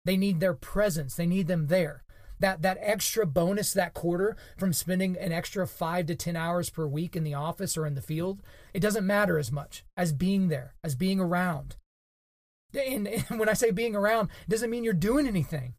They 0.05 0.17
need 0.17 0.39
their 0.39 0.53
presence, 0.53 1.15
they 1.15 1.27
need 1.27 1.47
them 1.47 1.67
there 1.67 2.03
that 2.41 2.61
that 2.61 2.77
extra 2.81 3.25
bonus 3.25 3.73
that 3.73 3.93
quarter 3.93 4.35
from 4.57 4.73
spending 4.73 5.17
an 5.17 5.31
extra 5.31 5.65
5 5.65 6.05
to 6.07 6.15
10 6.15 6.35
hours 6.35 6.69
per 6.69 6.85
week 6.85 7.15
in 7.15 7.23
the 7.23 7.33
office 7.33 7.77
or 7.77 7.85
in 7.85 7.95
the 7.95 8.01
field 8.01 8.41
it 8.73 8.81
doesn't 8.81 9.07
matter 9.07 9.37
as 9.37 9.51
much 9.51 9.83
as 9.95 10.11
being 10.11 10.49
there 10.49 10.75
as 10.83 10.95
being 10.95 11.19
around 11.19 11.77
and, 12.73 13.07
and 13.07 13.25
when 13.39 13.49
i 13.49 13.53
say 13.53 13.71
being 13.71 13.95
around 13.95 14.29
doesn't 14.49 14.69
mean 14.69 14.83
you're 14.83 14.93
doing 14.93 15.27
anything 15.27 15.75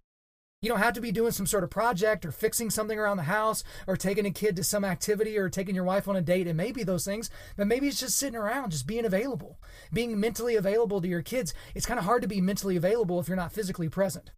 you 0.63 0.69
don't 0.69 0.79
have 0.79 0.95
to 0.95 1.01
be 1.01 1.11
doing 1.11 1.33
some 1.33 1.47
sort 1.47 1.65
of 1.65 1.71
project 1.71 2.25
or 2.25 2.31
fixing 2.31 2.71
something 2.71 2.97
around 2.97 3.17
the 3.17 3.25
house 3.25 3.65
or 3.89 3.97
taking 3.97 4.27
a 4.27 4.31
kid 4.31 4.55
to 4.55 4.63
some 4.63 4.85
activity 4.85 5.37
or 5.37 5.49
taking 5.49 5.75
your 5.75 5.83
wife 5.83 6.07
on 6.07 6.15
a 6.15 6.23
date. 6.23 6.47
It 6.47 6.55
may 6.55 6.71
be 6.71 6.85
those 6.85 7.05
things, 7.05 7.31
but 7.57 7.67
maybe 7.67 7.89
it's 7.89 7.99
just 7.99 8.17
sitting 8.17 8.39
around, 8.39 8.71
just 8.71 8.87
being 8.87 9.05
available, 9.05 9.59
being 9.93 10.21
mentally 10.21 10.55
available 10.55 11.01
to 11.01 11.09
your 11.09 11.21
kids. 11.21 11.53
It's 11.75 11.85
kind 11.85 11.99
of 11.99 12.05
hard 12.05 12.23
to 12.23 12.29
be 12.29 12.41
mentally 12.41 12.77
available 12.77 13.19
if 13.19 13.27
you're 13.27 13.37
not 13.37 13.51
physically 13.51 13.89
present 13.89 14.31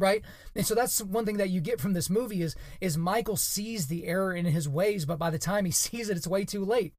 right? 0.00 0.22
And 0.56 0.66
so 0.66 0.74
that's 0.74 1.02
one 1.02 1.24
thing 1.24 1.36
that 1.36 1.50
you 1.50 1.60
get 1.60 1.80
from 1.80 1.92
this 1.92 2.10
movie 2.10 2.42
is 2.42 2.56
is 2.80 2.96
michael 2.96 3.36
sees 3.36 3.86
the 3.86 4.06
error 4.06 4.34
in 4.34 4.46
his 4.46 4.68
ways 4.68 5.04
but 5.04 5.18
by 5.18 5.30
the 5.30 5.38
time 5.38 5.64
he 5.64 5.70
sees 5.70 6.10
it 6.10 6.16
it's 6.16 6.26
way 6.26 6.44
too 6.44 6.64
late. 6.64 6.94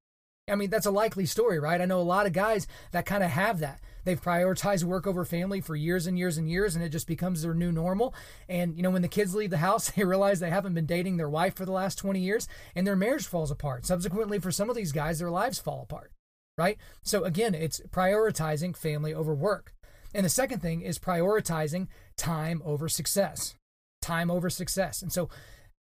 I 0.49 0.55
mean 0.55 0.69
that's 0.69 0.85
a 0.85 0.91
likely 0.91 1.25
story 1.25 1.59
right? 1.59 1.81
I 1.81 1.85
know 1.85 1.99
a 1.99 2.03
lot 2.03 2.25
of 2.25 2.33
guys 2.33 2.67
that 2.91 3.05
kind 3.05 3.23
of 3.23 3.31
have 3.31 3.59
that. 3.59 3.81
They've 4.03 4.21
prioritized 4.21 4.83
work 4.83 5.05
over 5.05 5.25
family 5.25 5.61
for 5.61 5.75
years 5.75 6.07
and 6.07 6.17
years 6.17 6.37
and 6.37 6.49
years 6.49 6.75
and 6.75 6.83
it 6.83 6.89
just 6.89 7.07
becomes 7.07 7.41
their 7.41 7.53
new 7.53 7.71
normal. 7.71 8.13
And 8.47 8.75
you 8.75 8.83
know 8.83 8.91
when 8.91 9.01
the 9.01 9.07
kids 9.07 9.35
leave 9.35 9.49
the 9.49 9.57
house 9.57 9.89
they 9.95 10.03
realize 10.03 10.39
they 10.39 10.49
haven't 10.49 10.73
been 10.73 10.85
dating 10.85 11.17
their 11.17 11.29
wife 11.29 11.55
for 11.55 11.65
the 11.65 11.71
last 11.71 11.97
20 11.97 12.19
years 12.19 12.47
and 12.75 12.85
their 12.85 12.95
marriage 12.95 13.27
falls 13.27 13.51
apart. 13.51 13.85
Subsequently 13.85 14.39
for 14.39 14.51
some 14.51 14.69
of 14.69 14.75
these 14.75 14.91
guys 14.91 15.19
their 15.19 15.31
lives 15.31 15.59
fall 15.59 15.81
apart 15.83 16.11
right? 16.57 16.77
So 17.01 17.23
again 17.23 17.55
it's 17.55 17.81
prioritizing 17.89 18.75
family 18.75 19.13
over 19.13 19.33
work. 19.33 19.73
And 20.13 20.25
the 20.25 20.29
second 20.29 20.59
thing 20.61 20.81
is 20.81 20.99
prioritizing 20.99 21.87
time 22.21 22.62
over 22.63 22.88
success. 22.88 23.55
Time 24.01 24.29
over 24.29 24.49
success. 24.49 25.01
And 25.01 25.12
so 25.12 25.27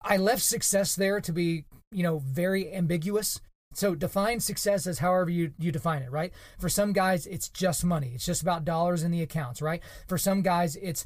I 0.03 0.16
left 0.16 0.42
success 0.42 0.97
there 0.97 1.21
to 1.21 1.33
be, 1.33 1.64
you 1.92 2.03
know, 2.03 2.18
very 2.18 2.73
ambiguous. 2.73 3.40
So 3.75 3.95
define 3.95 4.40
success 4.40 4.87
as 4.87 4.99
however 4.99 5.31
you, 5.31 5.53
you 5.59 5.71
define 5.71 6.03
it, 6.03 6.11
right? 6.11 6.33
For 6.59 6.68
some 6.68 6.92
guys, 6.92 7.27
it's 7.27 7.49
just 7.49 7.85
money. 7.85 8.12
It's 8.14 8.27
just 8.27 8.42
about 8.42 8.64
dollars 8.64 9.03
in 9.03 9.11
the 9.11 9.23
accounts, 9.23 9.62
right? 9.62 9.83
For 10.09 10.18
some 10.18 10.42
guys, 10.42 10.77
it's 10.77 11.05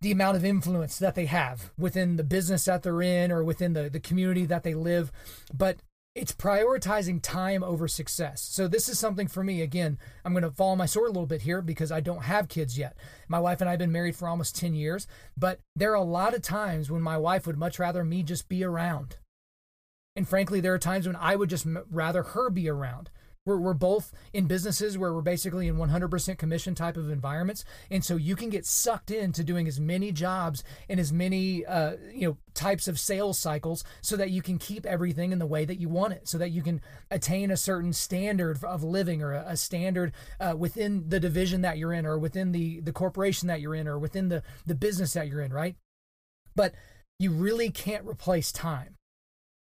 the 0.00 0.10
amount 0.12 0.36
of 0.36 0.44
influence 0.44 0.98
that 0.98 1.14
they 1.14 1.26
have 1.26 1.70
within 1.78 2.16
the 2.16 2.24
business 2.24 2.64
that 2.64 2.82
they're 2.82 3.02
in 3.02 3.32
or 3.32 3.42
within 3.42 3.72
the, 3.72 3.88
the 3.88 4.00
community 4.00 4.44
that 4.46 4.62
they 4.62 4.74
live. 4.74 5.10
But 5.54 5.78
it's 6.16 6.32
prioritizing 6.32 7.20
time 7.20 7.62
over 7.62 7.86
success. 7.86 8.40
So 8.40 8.66
this 8.66 8.88
is 8.88 8.98
something 8.98 9.28
for 9.28 9.44
me. 9.44 9.60
Again, 9.60 9.98
I'm 10.24 10.32
going 10.32 10.44
to 10.44 10.50
follow 10.50 10.74
my 10.74 10.86
sword 10.86 11.10
a 11.10 11.12
little 11.12 11.26
bit 11.26 11.42
here 11.42 11.60
because 11.60 11.92
I 11.92 12.00
don't 12.00 12.22
have 12.22 12.48
kids 12.48 12.78
yet. 12.78 12.96
My 13.28 13.38
wife 13.38 13.60
and 13.60 13.68
I 13.68 13.74
have 13.74 13.78
been 13.78 13.92
married 13.92 14.16
for 14.16 14.26
almost 14.26 14.56
10 14.56 14.74
years, 14.74 15.06
but 15.36 15.60
there 15.76 15.92
are 15.92 15.96
a 15.96 16.02
lot 16.02 16.34
of 16.34 16.40
times 16.40 16.90
when 16.90 17.02
my 17.02 17.18
wife 17.18 17.46
would 17.46 17.58
much 17.58 17.78
rather 17.78 18.02
me 18.02 18.22
just 18.22 18.48
be 18.48 18.64
around. 18.64 19.18
And 20.16 20.26
frankly, 20.26 20.60
there 20.60 20.72
are 20.72 20.78
times 20.78 21.06
when 21.06 21.16
I 21.16 21.36
would 21.36 21.50
just 21.50 21.66
rather 21.90 22.22
her 22.22 22.48
be 22.48 22.66
around. 22.66 23.10
We're, 23.46 23.56
we're 23.56 23.74
both 23.74 24.12
in 24.34 24.46
businesses 24.46 24.98
where 24.98 25.14
we're 25.14 25.22
basically 25.22 25.68
in 25.68 25.76
100% 25.76 26.36
commission 26.36 26.74
type 26.74 26.98
of 26.98 27.10
environments. 27.10 27.64
And 27.90 28.04
so 28.04 28.16
you 28.16 28.36
can 28.36 28.50
get 28.50 28.66
sucked 28.66 29.10
into 29.10 29.42
doing 29.42 29.66
as 29.66 29.80
many 29.80 30.12
jobs 30.12 30.62
and 30.90 31.00
as 31.00 31.12
many, 31.12 31.64
uh, 31.64 31.96
you 32.12 32.28
know, 32.28 32.36
types 32.52 32.88
of 32.88 32.98
sales 32.98 33.38
cycles 33.38 33.84
so 34.02 34.16
that 34.16 34.30
you 34.30 34.42
can 34.42 34.58
keep 34.58 34.84
everything 34.84 35.32
in 35.32 35.38
the 35.38 35.46
way 35.46 35.64
that 35.64 35.78
you 35.78 35.88
want 35.88 36.12
it, 36.12 36.28
so 36.28 36.36
that 36.36 36.50
you 36.50 36.62
can 36.62 36.80
attain 37.10 37.50
a 37.50 37.56
certain 37.56 37.92
standard 37.92 38.62
of 38.64 38.82
living 38.82 39.22
or 39.22 39.32
a, 39.32 39.44
a 39.48 39.56
standard 39.56 40.12
uh, 40.40 40.54
within 40.56 41.08
the 41.08 41.20
division 41.20 41.62
that 41.62 41.78
you're 41.78 41.92
in 41.92 42.04
or 42.04 42.18
within 42.18 42.52
the, 42.52 42.80
the 42.80 42.92
corporation 42.92 43.48
that 43.48 43.60
you're 43.60 43.74
in 43.74 43.86
or 43.86 43.98
within 43.98 44.28
the, 44.28 44.42
the 44.66 44.74
business 44.74 45.12
that 45.12 45.28
you're 45.28 45.40
in, 45.40 45.52
right? 45.52 45.76
But 46.54 46.74
you 47.18 47.30
really 47.30 47.70
can't 47.70 48.04
replace 48.04 48.50
time. 48.50 48.96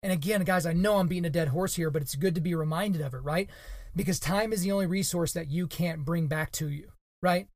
And 0.02 0.12
again, 0.12 0.44
guys, 0.44 0.64
I 0.66 0.72
know 0.72 0.96
I'm 0.96 1.08
beating 1.08 1.26
a 1.26 1.30
dead 1.30 1.48
horse 1.48 1.74
here, 1.74 1.90
but 1.90 2.02
it's 2.02 2.14
good 2.14 2.34
to 2.34 2.40
be 2.40 2.54
reminded 2.54 3.02
of 3.02 3.14
it, 3.14 3.22
right? 3.22 3.50
Because 3.94 4.18
time 4.18 4.52
is 4.52 4.62
the 4.62 4.72
only 4.72 4.86
resource 4.86 5.32
that 5.32 5.50
you 5.50 5.66
can't 5.66 6.04
bring 6.04 6.26
back 6.26 6.52
to 6.52 6.68
you, 6.68 6.92
right? 7.22 7.48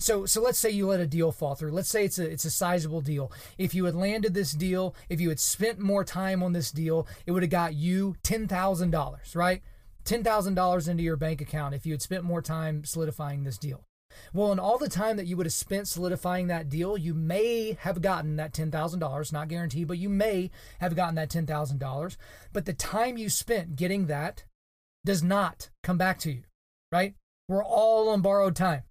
So, 0.00 0.26
so 0.26 0.42
let's 0.42 0.58
say 0.58 0.70
you 0.70 0.88
let 0.88 0.98
a 0.98 1.06
deal 1.06 1.30
fall 1.30 1.54
through. 1.54 1.70
Let's 1.70 1.88
say 1.88 2.04
it's 2.04 2.18
a 2.18 2.28
it's 2.28 2.44
a 2.44 2.50
sizable 2.50 3.00
deal. 3.00 3.30
If 3.56 3.72
you 3.72 3.84
had 3.84 3.94
landed 3.94 4.34
this 4.34 4.52
deal, 4.52 4.96
if 5.08 5.20
you 5.20 5.28
had 5.28 5.38
spent 5.38 5.78
more 5.78 6.04
time 6.04 6.42
on 6.42 6.52
this 6.52 6.72
deal, 6.72 7.06
it 7.24 7.30
would 7.30 7.44
have 7.44 7.50
got 7.50 7.74
you 7.74 8.16
ten 8.24 8.48
thousand 8.48 8.90
dollars, 8.90 9.36
right? 9.36 9.62
Ten 10.04 10.24
thousand 10.24 10.54
dollars 10.54 10.88
into 10.88 11.04
your 11.04 11.16
bank 11.16 11.40
account 11.40 11.76
if 11.76 11.86
you 11.86 11.92
had 11.92 12.02
spent 12.02 12.24
more 12.24 12.42
time 12.42 12.84
solidifying 12.84 13.44
this 13.44 13.58
deal. 13.58 13.84
Well, 14.32 14.52
in 14.52 14.58
all 14.58 14.78
the 14.78 14.88
time 14.88 15.16
that 15.16 15.26
you 15.26 15.36
would 15.36 15.46
have 15.46 15.52
spent 15.52 15.88
solidifying 15.88 16.46
that 16.46 16.68
deal, 16.68 16.96
you 16.96 17.14
may 17.14 17.76
have 17.80 18.02
gotten 18.02 18.36
that 18.36 18.52
$10,000, 18.52 19.32
not 19.32 19.48
guaranteed, 19.48 19.88
but 19.88 19.98
you 19.98 20.08
may 20.08 20.50
have 20.80 20.96
gotten 20.96 21.14
that 21.16 21.30
$10,000. 21.30 22.16
But 22.52 22.64
the 22.64 22.72
time 22.72 23.16
you 23.16 23.28
spent 23.28 23.76
getting 23.76 24.06
that 24.06 24.44
does 25.04 25.22
not 25.22 25.70
come 25.82 25.98
back 25.98 26.18
to 26.20 26.32
you, 26.32 26.42
right? 26.90 27.14
We're 27.48 27.64
all 27.64 28.08
on 28.08 28.20
borrowed 28.22 28.56
time. 28.56 28.82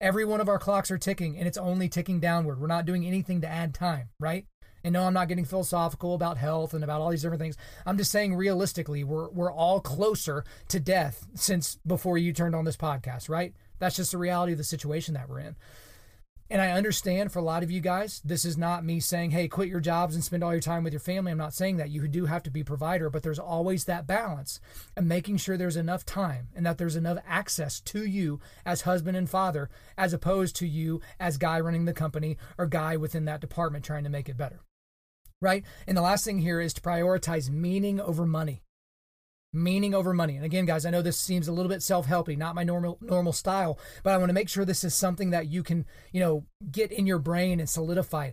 Every 0.00 0.24
one 0.24 0.40
of 0.40 0.48
our 0.48 0.58
clocks 0.58 0.90
are 0.90 0.98
ticking 0.98 1.36
and 1.36 1.46
it's 1.46 1.58
only 1.58 1.88
ticking 1.88 2.20
downward. 2.20 2.58
We're 2.58 2.66
not 2.66 2.86
doing 2.86 3.04
anything 3.04 3.42
to 3.42 3.48
add 3.48 3.74
time, 3.74 4.08
right? 4.18 4.46
And 4.82 4.94
no, 4.94 5.04
I'm 5.04 5.12
not 5.14 5.28
getting 5.28 5.44
philosophical 5.44 6.14
about 6.14 6.38
health 6.38 6.72
and 6.74 6.82
about 6.82 7.00
all 7.00 7.10
these 7.10 7.22
different 7.22 7.42
things. 7.42 7.56
I'm 7.84 7.98
just 7.98 8.10
saying 8.10 8.34
realistically, 8.34 9.04
we're 9.04 9.28
we're 9.28 9.52
all 9.52 9.80
closer 9.80 10.44
to 10.68 10.80
death 10.80 11.26
since 11.34 11.78
before 11.86 12.16
you 12.16 12.32
turned 12.32 12.54
on 12.54 12.64
this 12.64 12.76
podcast, 12.76 13.28
right? 13.28 13.54
That's 13.80 13.96
just 13.96 14.12
the 14.12 14.18
reality 14.18 14.52
of 14.52 14.58
the 14.58 14.64
situation 14.64 15.14
that 15.14 15.28
we're 15.28 15.40
in. 15.40 15.56
And 16.52 16.60
I 16.60 16.72
understand 16.72 17.30
for 17.30 17.38
a 17.38 17.44
lot 17.44 17.62
of 17.62 17.70
you 17.70 17.80
guys, 17.80 18.20
this 18.24 18.44
is 18.44 18.58
not 18.58 18.84
me 18.84 18.98
saying, 18.98 19.30
hey, 19.30 19.46
quit 19.46 19.68
your 19.68 19.78
jobs 19.78 20.16
and 20.16 20.24
spend 20.24 20.42
all 20.42 20.50
your 20.50 20.60
time 20.60 20.82
with 20.82 20.92
your 20.92 20.98
family. 20.98 21.30
I'm 21.30 21.38
not 21.38 21.54
saying 21.54 21.76
that. 21.76 21.90
You 21.90 22.08
do 22.08 22.26
have 22.26 22.42
to 22.42 22.50
be 22.50 22.64
provider, 22.64 23.08
but 23.08 23.22
there's 23.22 23.38
always 23.38 23.84
that 23.84 24.08
balance 24.08 24.58
and 24.96 25.06
making 25.06 25.36
sure 25.36 25.56
there's 25.56 25.76
enough 25.76 26.04
time 26.04 26.48
and 26.56 26.66
that 26.66 26.76
there's 26.76 26.96
enough 26.96 27.18
access 27.24 27.78
to 27.82 28.04
you 28.04 28.40
as 28.66 28.80
husband 28.80 29.16
and 29.16 29.30
father, 29.30 29.70
as 29.96 30.12
opposed 30.12 30.56
to 30.56 30.66
you 30.66 31.00
as 31.20 31.36
guy 31.36 31.60
running 31.60 31.84
the 31.84 31.92
company 31.92 32.36
or 32.58 32.66
guy 32.66 32.96
within 32.96 33.26
that 33.26 33.40
department 33.40 33.84
trying 33.84 34.02
to 34.02 34.10
make 34.10 34.28
it 34.28 34.36
better. 34.36 34.58
Right? 35.40 35.62
And 35.86 35.96
the 35.96 36.02
last 36.02 36.24
thing 36.24 36.40
here 36.40 36.60
is 36.60 36.74
to 36.74 36.80
prioritize 36.80 37.48
meaning 37.48 38.00
over 38.00 38.26
money 38.26 38.60
meaning 39.52 39.94
over 39.94 40.12
money. 40.12 40.36
And 40.36 40.44
again, 40.44 40.64
guys, 40.64 40.86
I 40.86 40.90
know 40.90 41.02
this 41.02 41.18
seems 41.18 41.48
a 41.48 41.52
little 41.52 41.68
bit 41.68 41.82
self-helpy, 41.82 42.36
not 42.36 42.54
my 42.54 42.64
normal 42.64 42.98
normal 43.00 43.32
style, 43.32 43.78
but 44.02 44.12
I 44.12 44.18
want 44.18 44.28
to 44.28 44.34
make 44.34 44.48
sure 44.48 44.64
this 44.64 44.84
is 44.84 44.94
something 44.94 45.30
that 45.30 45.48
you 45.48 45.62
can, 45.62 45.86
you 46.12 46.20
know, 46.20 46.44
get 46.70 46.92
in 46.92 47.06
your 47.06 47.18
brain 47.18 47.60
and 47.60 47.68
solidify. 47.68 48.30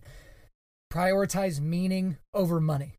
Prioritize 0.93 1.59
meaning 1.59 2.17
over 2.33 2.61
money. 2.61 2.95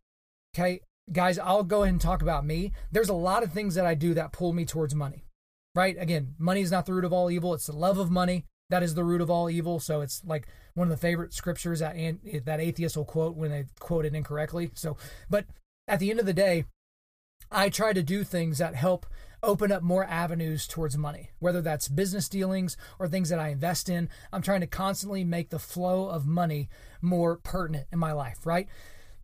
Okay? 0.54 0.80
Guys, 1.10 1.38
I'll 1.38 1.64
go 1.64 1.82
ahead 1.82 1.94
and 1.94 2.00
talk 2.00 2.20
about 2.20 2.44
me. 2.44 2.72
There's 2.92 3.08
a 3.08 3.14
lot 3.14 3.42
of 3.42 3.52
things 3.52 3.74
that 3.76 3.86
I 3.86 3.94
do 3.94 4.14
that 4.14 4.32
pull 4.32 4.52
me 4.52 4.64
towards 4.64 4.94
money. 4.94 5.24
Right? 5.74 5.96
Again, 5.98 6.34
money 6.38 6.60
is 6.60 6.72
not 6.72 6.86
the 6.86 6.92
root 6.92 7.04
of 7.04 7.12
all 7.12 7.30
evil, 7.30 7.54
it's 7.54 7.66
the 7.66 7.72
love 7.72 7.98
of 7.98 8.10
money. 8.10 8.44
That 8.70 8.82
is 8.82 8.94
the 8.94 9.04
root 9.04 9.22
of 9.22 9.30
all 9.30 9.48
evil. 9.48 9.80
So 9.80 10.02
it's 10.02 10.22
like 10.26 10.46
one 10.74 10.88
of 10.88 10.90
the 10.90 11.00
favorite 11.00 11.32
scriptures 11.32 11.80
that 11.80 11.96
that 12.44 12.60
atheists 12.60 12.96
will 12.96 13.04
quote 13.04 13.34
when 13.34 13.50
they 13.50 13.64
quote 13.78 14.04
it 14.04 14.14
incorrectly. 14.14 14.70
So, 14.74 14.96
but 15.30 15.46
at 15.86 16.00
the 16.00 16.10
end 16.10 16.20
of 16.20 16.26
the 16.26 16.34
day, 16.34 16.66
I 17.50 17.68
try 17.68 17.92
to 17.92 18.02
do 18.02 18.24
things 18.24 18.58
that 18.58 18.74
help 18.74 19.06
open 19.42 19.70
up 19.70 19.82
more 19.82 20.04
avenues 20.04 20.66
towards 20.66 20.98
money, 20.98 21.30
whether 21.38 21.62
that's 21.62 21.88
business 21.88 22.28
dealings 22.28 22.76
or 22.98 23.08
things 23.08 23.28
that 23.28 23.38
I 23.38 23.48
invest 23.48 23.88
in. 23.88 24.08
I'm 24.32 24.42
trying 24.42 24.60
to 24.60 24.66
constantly 24.66 25.24
make 25.24 25.50
the 25.50 25.58
flow 25.58 26.08
of 26.08 26.26
money 26.26 26.68
more 27.00 27.36
pertinent 27.36 27.86
in 27.92 27.98
my 27.98 28.12
life, 28.12 28.44
right? 28.44 28.68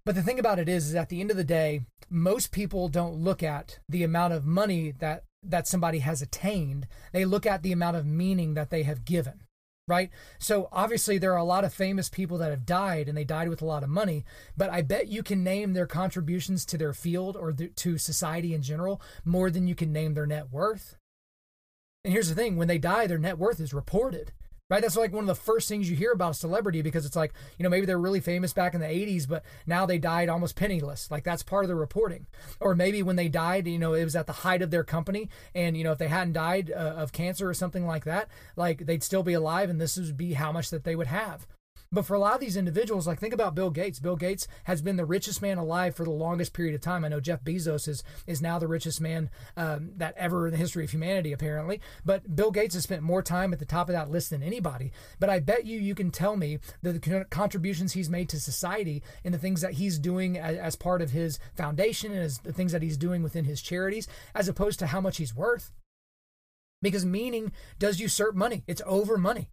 But 0.05 0.15
the 0.15 0.23
thing 0.23 0.39
about 0.39 0.59
it 0.59 0.69
is, 0.69 0.89
is 0.89 0.95
at 0.95 1.09
the 1.09 1.21
end 1.21 1.31
of 1.31 1.37
the 1.37 1.45
day, 1.45 1.83
most 2.11 2.53
people 2.53 2.89
don't 2.89 3.17
look 3.17 3.43
at 3.43 3.79
the 3.89 4.05
amount 4.05 4.35
of 4.35 4.45
money 4.45 4.93
that 4.99 5.25
that 5.47 5.69
somebody 5.69 5.99
has 5.99 6.23
attained. 6.23 6.87
They 7.13 7.27
look 7.27 7.45
at 7.45 7.63
the 7.63 7.73
amount 7.73 7.99
of 7.99 8.07
meaning 8.07 8.55
that 8.55 8.71
they 8.71 8.83
have 8.85 9.05
given 9.05 9.44
right? 9.87 10.11
So 10.39 10.69
obviously 10.73 11.19
there 11.19 11.33
are 11.33 11.39
a 11.39 11.45
lot 11.45 11.65
of 11.65 11.73
famous 11.73 12.09
people 12.09 12.39
that 12.39 12.51
have 12.51 12.67
died 12.67 13.09
and 13.09 13.17
they 13.17 13.25
died 13.25 13.49
with 13.49 13.63
a 13.63 13.67
lot 13.67 13.83
of 13.83 13.89
money, 13.89 14.25
but 14.57 14.71
I 14.71 14.83
bet 14.83 15.09
you 15.09 15.23
can 15.23 15.45
name 15.45 15.73
their 15.73 15.87
contributions 15.87 16.65
to 16.67 16.79
their 16.79 16.93
field 16.93 17.37
or 17.37 17.53
to 17.53 17.99
society 17.99 18.55
in 18.55 18.63
general 18.63 19.01
more 19.25 19.51
than 19.51 19.67
you 19.67 19.75
can 19.75 19.93
name 19.93 20.15
their 20.15 20.27
net 20.27 20.51
worth. 20.51 20.97
And 22.05 22.13
here's 22.13 22.29
the 22.29 22.35
thing, 22.35 22.57
when 22.57 22.69
they 22.69 22.79
die 22.79 23.07
their 23.07 23.19
net 23.19 23.39
worth 23.39 23.61
is 23.61 23.75
reported 23.75 24.33
right? 24.71 24.81
That's 24.81 24.97
like 24.97 25.13
one 25.13 25.25
of 25.25 25.29
the 25.29 25.35
first 25.35 25.69
things 25.69 25.91
you 25.91 25.97
hear 25.97 26.13
about 26.13 26.33
a 26.33 26.35
celebrity 26.35 26.81
because 26.81 27.05
it's 27.05 27.17
like, 27.17 27.35
you 27.59 27.63
know, 27.63 27.69
maybe 27.69 27.85
they're 27.87 27.99
really 27.99 28.21
famous 28.21 28.53
back 28.53 28.75
in 28.75 28.81
the 28.81 28.87
80s, 28.87 29.29
but 29.29 29.45
now 29.67 29.85
they 29.85 29.99
died 29.99 30.29
almost 30.29 30.57
penniless. 30.57 31.11
Like 31.11 31.25
that's 31.25 31.43
part 31.43 31.65
of 31.65 31.69
the 31.69 31.75
reporting. 31.75 32.27
Or 32.61 32.75
maybe 32.75 33.03
when 33.03 33.17
they 33.17 33.29
died, 33.29 33.67
you 33.67 33.79
know, 33.79 33.93
it 33.93 34.05
was 34.05 34.17
at 34.17 34.27
the 34.27 34.33
height 34.33 34.63
of 34.63 34.71
their 34.71 34.85
company. 34.85 35.29
And, 35.55 35.77
you 35.77 35.85
know, 35.85 35.93
if 35.93 35.99
they 35.99 36.09
hadn't 36.09 36.33
died 36.33 36.73
uh, 36.75 36.95
of 36.97 37.13
cancer 37.13 37.49
or 37.49 37.55
something 37.55 37.87
like 37.87 38.05
that, 38.05 38.29
like 38.57 38.87
they'd 38.87 39.03
still 39.03 39.23
be 39.23 39.35
alive 39.35 39.69
and 39.69 39.81
this 39.81 39.99
would 39.99 40.17
be 40.17 40.33
how 40.33 40.51
much 40.51 40.71
that 40.71 40.85
they 40.85 40.97
would 40.97 41.09
have. 41.09 41.47
But 41.95 42.07
for 42.07 42.15
a 42.15 42.19
lot 42.19 42.35
of 42.35 42.41
these 42.41 42.57
individuals, 42.57 43.07
like 43.07 43.21
think 43.21 43.33
about 43.33 43.55
Bill 43.55 43.71
Gates. 43.71 44.01
Bill 44.01 44.17
Gates 44.17 44.49
has 44.65 44.83
been 44.83 44.97
the 44.97 45.05
richest 45.05 45.41
man 45.41 45.59
alive 45.59 45.95
for 45.95 46.03
the 46.03 46.11
longest 46.11 46.53
period 46.53 46.75
of 46.75 46.81
time. 46.81 47.05
I 47.05 47.09
know 47.09 47.21
Jeff 47.21 47.45
Bezos 47.45 47.87
is 47.87 48.03
is 48.27 48.43
now 48.43 48.59
the 48.59 48.67
richest 48.67 49.01
man 49.01 49.31
um, 49.57 49.93
that 49.97 50.15
ever 50.17 50.49
in 50.49 50.53
the 50.53 50.59
history 50.59 50.83
of 50.85 50.91
humanity, 50.91 51.33
apparently. 51.33 51.81
But 52.05 52.35
Bill 52.35 52.51
Gates 52.51 52.75
has 52.75 52.83
spent 52.83 53.03
more 53.03 53.23
time 53.23 53.53
at 53.53 53.61
the 53.61 53.65
top 53.65 53.89
of 53.89 53.93
that 53.93 54.11
list 54.11 54.31
than 54.31 54.43
anybody. 54.43 54.91
But 55.21 55.31
I 55.31 55.39
bet 55.39 55.67
you 55.67 55.79
you 55.79 55.95
can 55.95 56.11
tell 56.11 56.37
me 56.37 56.59
the 56.83 57.27
contributions 57.31 57.93
he's 57.93 58.11
made 58.11 58.29
to 58.31 58.41
society 58.41 59.03
and 59.25 59.33
the 59.33 59.39
things 59.39 59.61
that 59.61 59.75
he's 59.75 60.01
doing 60.01 60.37
as, 60.37 60.57
as 60.57 60.77
part 60.77 61.01
of 61.01 61.11
his 61.11 61.39
foundation 61.55 62.11
and 62.11 62.23
as 62.23 62.39
the 62.39 62.53
things 62.53 62.73
that 62.73 62.83
he's 62.83 62.97
doing 62.97 63.23
within 63.23 63.45
his 63.45 63.63
charities, 63.63 64.09
as 64.35 64.49
opposed 64.49 64.81
to 64.81 64.89
how 64.89 65.01
much 65.01 65.19
he's 65.19 65.35
worth. 65.35 65.71
Because 66.83 67.07
meaning 67.07 67.53
does 67.79 68.01
usurp 68.01 68.35
money. 68.35 68.65
It's 68.67 68.83
over 68.85 69.17
money. 69.17 69.49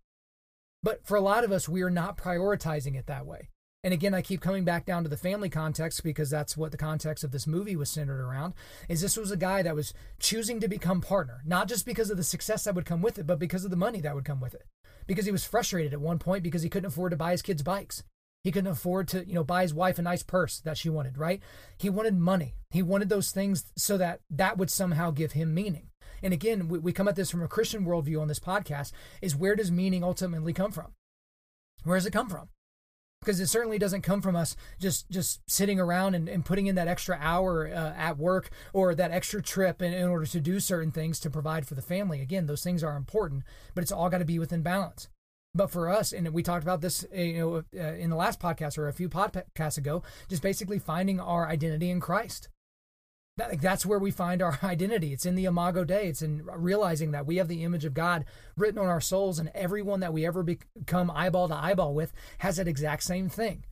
But 0.84 1.06
for 1.06 1.15
a 1.15 1.22
lot 1.22 1.44
of 1.44 1.52
us, 1.52 1.70
we 1.70 1.82
are 1.82 1.89
not 1.89 2.17
prioritizing 2.17 2.96
it 2.96 3.08
that 3.08 3.26
way. 3.26 3.50
And 3.84 3.94
again, 3.94 4.13
I 4.13 4.22
keep 4.22 4.41
coming 4.41 4.63
back 4.63 4.86
down 4.86 5.04
to 5.04 5.10
the 5.10 5.17
family 5.17 5.50
context 5.50 6.04
because 6.04 6.30
that's 6.30 6.56
what 6.56 6.72
the 6.72 6.78
context 6.78 7.24
of 7.24 7.32
this 7.32 7.48
movie 7.48 7.76
was 7.76 7.89
centered 7.89 8.22
around. 8.22 8.54
Is 8.88 9.02
this 9.02 9.17
was 9.17 9.32
a 9.32 9.38
guy 9.38 9.63
that 9.63 9.76
was 9.76 9.94
choosing 10.20 10.60
to 10.60 10.67
become 10.67 11.02
partner, 11.02 11.41
not 11.46 11.67
just 11.67 11.86
because 11.86 12.12
of 12.12 12.17
the 12.17 12.24
success 12.24 12.63
that 12.63 12.76
would 12.76 12.86
come 12.86 13.02
with 13.02 13.17
it, 13.17 13.26
but 13.26 13.39
because 13.39 13.65
of 13.65 13.72
the 13.72 13.78
money 13.78 14.00
that 14.02 14.13
would 14.13 14.26
come 14.26 14.39
with 14.39 14.54
it. 14.54 14.65
Because 15.08 15.26
he 15.26 15.32
was 15.32 15.46
frustrated 15.46 15.94
at 15.94 16.02
one 16.02 16.20
point 16.20 16.44
because 16.44 16.62
he 16.62 16.70
couldn't 16.70 16.89
afford 16.89 17.10
to 17.10 17.17
buy 17.17 17.32
his 17.32 17.41
kids 17.41 17.63
bikes. 17.63 18.04
He 18.44 18.52
couldn't 18.52 18.72
afford 18.72 19.08
to, 19.10 19.26
you 19.26 19.34
know, 19.34 19.44
buy 19.44 19.63
his 19.63 19.74
wife 19.74 19.98
a 19.98 20.04
nice 20.04 20.24
purse 20.24 20.60
that 20.60 20.78
she 20.78 20.89
wanted, 20.89 21.17
right? 21.17 21.41
He 21.78 21.89
wanted 21.89 22.17
money. 22.17 22.56
He 22.70 22.84
wanted 22.84 23.10
those 23.10 23.32
things 23.32 23.65
so 23.76 23.98
that 23.98 24.22
that 24.30 24.58
would 24.58 24.70
somehow 24.70 25.10
give 25.10 25.32
him 25.32 25.54
meaning. 25.54 25.89
And 26.24 26.34
again, 26.34 26.68
we, 26.68 26.80
we 26.80 26.94
come 26.94 27.08
at 27.08 27.16
this 27.16 27.32
from 27.32 27.44
a 27.44 27.48
Christian 27.48 27.86
worldview 27.86 28.22
on 28.22 28.28
this 28.28 28.40
podcast 28.40 28.92
is 29.22 29.36
where 29.36 29.56
does 29.56 29.72
meaning 29.72 30.04
ultimately 30.04 30.54
come 30.54 30.72
from? 30.72 30.94
Where 31.84 31.98
does 31.98 32.06
it 32.06 32.14
come 32.14 32.30
from? 32.30 32.50
because 33.22 33.40
it 33.40 33.48
certainly 33.48 33.78
doesn't 33.78 34.02
come 34.02 34.22
from 34.22 34.36
us 34.36 34.56
just 34.80 35.10
just 35.10 35.42
sitting 35.48 35.80
around 35.80 36.16
and, 36.16 36.28
and 36.28 36.44
putting 36.44 36.68
in 36.68 36.76
that 36.76 36.88
extra 36.88 37.18
hour 37.22 37.68
uh, 37.68 37.94
at 37.96 38.18
work 38.18 38.50
or 38.74 38.96
that 38.96 39.12
extra 39.12 39.42
trip 39.42 39.82
in, 39.82 39.94
in 39.94 40.08
order 40.08 40.26
to 40.26 40.40
do 40.40 40.60
certain 40.60 40.92
things 40.92 41.20
to 41.20 41.30
provide 41.30 41.68
for 41.68 41.76
the 41.76 41.82
family 41.82 42.22
again 42.22 42.48
those 42.48 42.64
things 42.64 42.84
are 42.84 42.98
important 42.98 43.44
but 43.76 43.82
it's 43.82 43.92
all 43.92 44.10
got 44.10 44.18
to 44.18 44.26
be 44.26 44.40
within 44.40 44.62
balance 44.62 45.08
but 45.54 45.70
for 45.70 45.90
us 45.90 46.12
and 46.12 46.28
we 46.34 46.42
talked 46.42 46.64
about 46.64 46.82
this 46.82 47.06
you 47.14 47.34
know 47.34 47.64
uh, 47.80 47.94
in 47.94 48.10
the 48.10 48.16
last 48.16 48.40
podcast 48.40 48.78
or 48.78 48.88
a 48.88 48.94
few 48.94 49.08
podcasts 49.08 49.78
ago 49.78 50.02
just 50.28 50.42
basically 50.42 50.80
finding 50.80 51.20
our 51.20 51.48
identity 51.48 51.90
in 51.90 52.00
christ 52.00 52.50
that, 53.42 53.62
that's 53.62 53.86
where 53.86 54.00
we 54.00 54.12
find 54.12 54.42
our 54.42 54.60
identity. 54.64 55.14
It's 55.14 55.26
in 55.26 55.36
the 55.36 55.46
Imago 55.46 55.84
Dei. 55.84 56.08
It's 56.08 56.22
in 56.22 56.44
realizing 56.46 57.12
that 57.12 57.26
we 57.26 57.38
have 57.38 57.48
the 57.48 57.64
image 57.64 57.86
of 57.86 57.94
God 57.94 58.26
written 58.56 58.80
on 58.80 58.88
our 58.88 59.02
souls, 59.02 59.40
and 59.40 59.52
everyone 59.54 60.00
that 60.02 60.14
we 60.14 60.26
ever 60.26 60.44
become 60.44 61.12
eyeball 61.12 61.48
to 61.48 61.56
eyeball 61.56 61.94
with 61.94 62.14
has 62.40 62.58
that 62.58 62.68
exact 62.68 63.04
same 63.04 63.30
thing. 63.30 63.66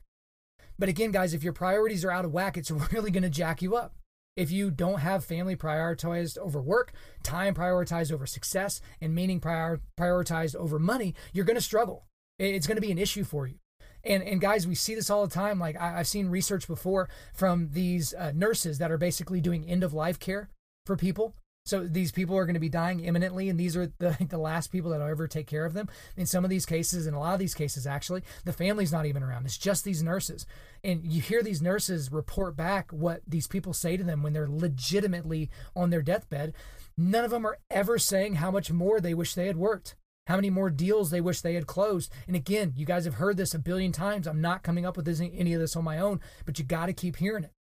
But 0.78 0.88
again, 0.88 1.10
guys, 1.10 1.34
if 1.34 1.44
your 1.44 1.52
priorities 1.52 2.04
are 2.04 2.10
out 2.10 2.24
of 2.24 2.32
whack, 2.32 2.56
it's 2.56 2.70
really 2.92 3.10
going 3.10 3.22
to 3.22 3.30
jack 3.30 3.62
you 3.62 3.76
up. 3.76 3.94
If 4.36 4.50
you 4.50 4.70
don't 4.70 5.00
have 5.00 5.24
family 5.24 5.56
prioritized 5.56 6.38
over 6.38 6.60
work, 6.60 6.92
time 7.22 7.54
prioritized 7.54 8.12
over 8.12 8.26
success, 8.26 8.80
and 9.00 9.14
meaning 9.14 9.40
prior- 9.40 9.80
prioritized 9.98 10.56
over 10.56 10.78
money, 10.78 11.14
you're 11.32 11.44
going 11.44 11.56
to 11.56 11.62
struggle. 11.62 12.06
It's 12.38 12.66
going 12.66 12.76
to 12.76 12.80
be 12.80 12.92
an 12.92 12.98
issue 12.98 13.24
for 13.24 13.46
you. 13.46 13.59
And 14.04 14.22
and 14.22 14.40
guys, 14.40 14.66
we 14.66 14.74
see 14.74 14.94
this 14.94 15.10
all 15.10 15.26
the 15.26 15.32
time. 15.32 15.58
Like 15.58 15.76
I, 15.80 15.98
have 15.98 16.06
seen 16.06 16.28
research 16.28 16.66
before 16.66 17.08
from 17.34 17.70
these 17.72 18.14
uh, 18.14 18.32
nurses 18.34 18.78
that 18.78 18.90
are 18.90 18.98
basically 18.98 19.40
doing 19.40 19.68
end 19.68 19.84
of 19.84 19.92
life 19.92 20.18
care 20.18 20.48
for 20.86 20.96
people. 20.96 21.34
So 21.66 21.86
these 21.86 22.10
people 22.10 22.36
are 22.36 22.46
going 22.46 22.54
to 22.54 22.60
be 22.60 22.70
dying 22.70 23.00
imminently, 23.00 23.48
and 23.48 23.60
these 23.60 23.76
are 23.76 23.92
the, 23.98 24.16
the 24.28 24.38
last 24.38 24.72
people 24.72 24.90
that 24.90 25.00
will 25.00 25.06
ever 25.06 25.28
take 25.28 25.46
care 25.46 25.66
of 25.66 25.74
them. 25.74 25.88
In 26.16 26.26
some 26.26 26.42
of 26.42 26.50
these 26.50 26.66
cases, 26.66 27.06
in 27.06 27.14
a 27.14 27.20
lot 27.20 27.34
of 27.34 27.38
these 27.38 27.54
cases, 27.54 27.86
actually, 27.86 28.22
the 28.44 28.52
family's 28.52 28.92
not 28.92 29.06
even 29.06 29.22
around. 29.22 29.44
It's 29.44 29.58
just 29.58 29.84
these 29.84 30.02
nurses. 30.02 30.46
And 30.82 31.04
you 31.04 31.20
hear 31.20 31.42
these 31.42 31.62
nurses 31.62 32.10
report 32.10 32.56
back 32.56 32.90
what 32.90 33.20
these 33.26 33.46
people 33.46 33.72
say 33.74 33.96
to 33.96 34.04
them 34.04 34.22
when 34.22 34.32
they're 34.32 34.48
legitimately 34.48 35.50
on 35.76 35.90
their 35.90 36.02
deathbed. 36.02 36.54
None 36.96 37.24
of 37.24 37.30
them 37.30 37.46
are 37.46 37.58
ever 37.70 37.98
saying 37.98 38.36
how 38.36 38.50
much 38.50 38.72
more 38.72 39.00
they 39.00 39.14
wish 39.14 39.34
they 39.34 39.46
had 39.46 39.56
worked 39.56 39.94
how 40.26 40.36
many 40.36 40.50
more 40.50 40.70
deals 40.70 41.10
they 41.10 41.20
wish 41.20 41.40
they 41.40 41.54
had 41.54 41.66
closed. 41.66 42.12
And 42.26 42.36
again, 42.36 42.72
you 42.76 42.86
guys 42.86 43.04
have 43.04 43.14
heard 43.14 43.36
this 43.36 43.54
a 43.54 43.58
billion 43.58 43.92
times. 43.92 44.26
I'm 44.26 44.40
not 44.40 44.62
coming 44.62 44.86
up 44.86 44.96
with 44.96 45.06
this, 45.06 45.20
any 45.20 45.54
of 45.54 45.60
this 45.60 45.76
on 45.76 45.84
my 45.84 45.98
own, 45.98 46.20
but 46.46 46.58
you 46.58 46.64
got 46.64 46.86
to 46.86 46.92
keep 46.92 47.16
hearing 47.16 47.44
it. 47.44 47.52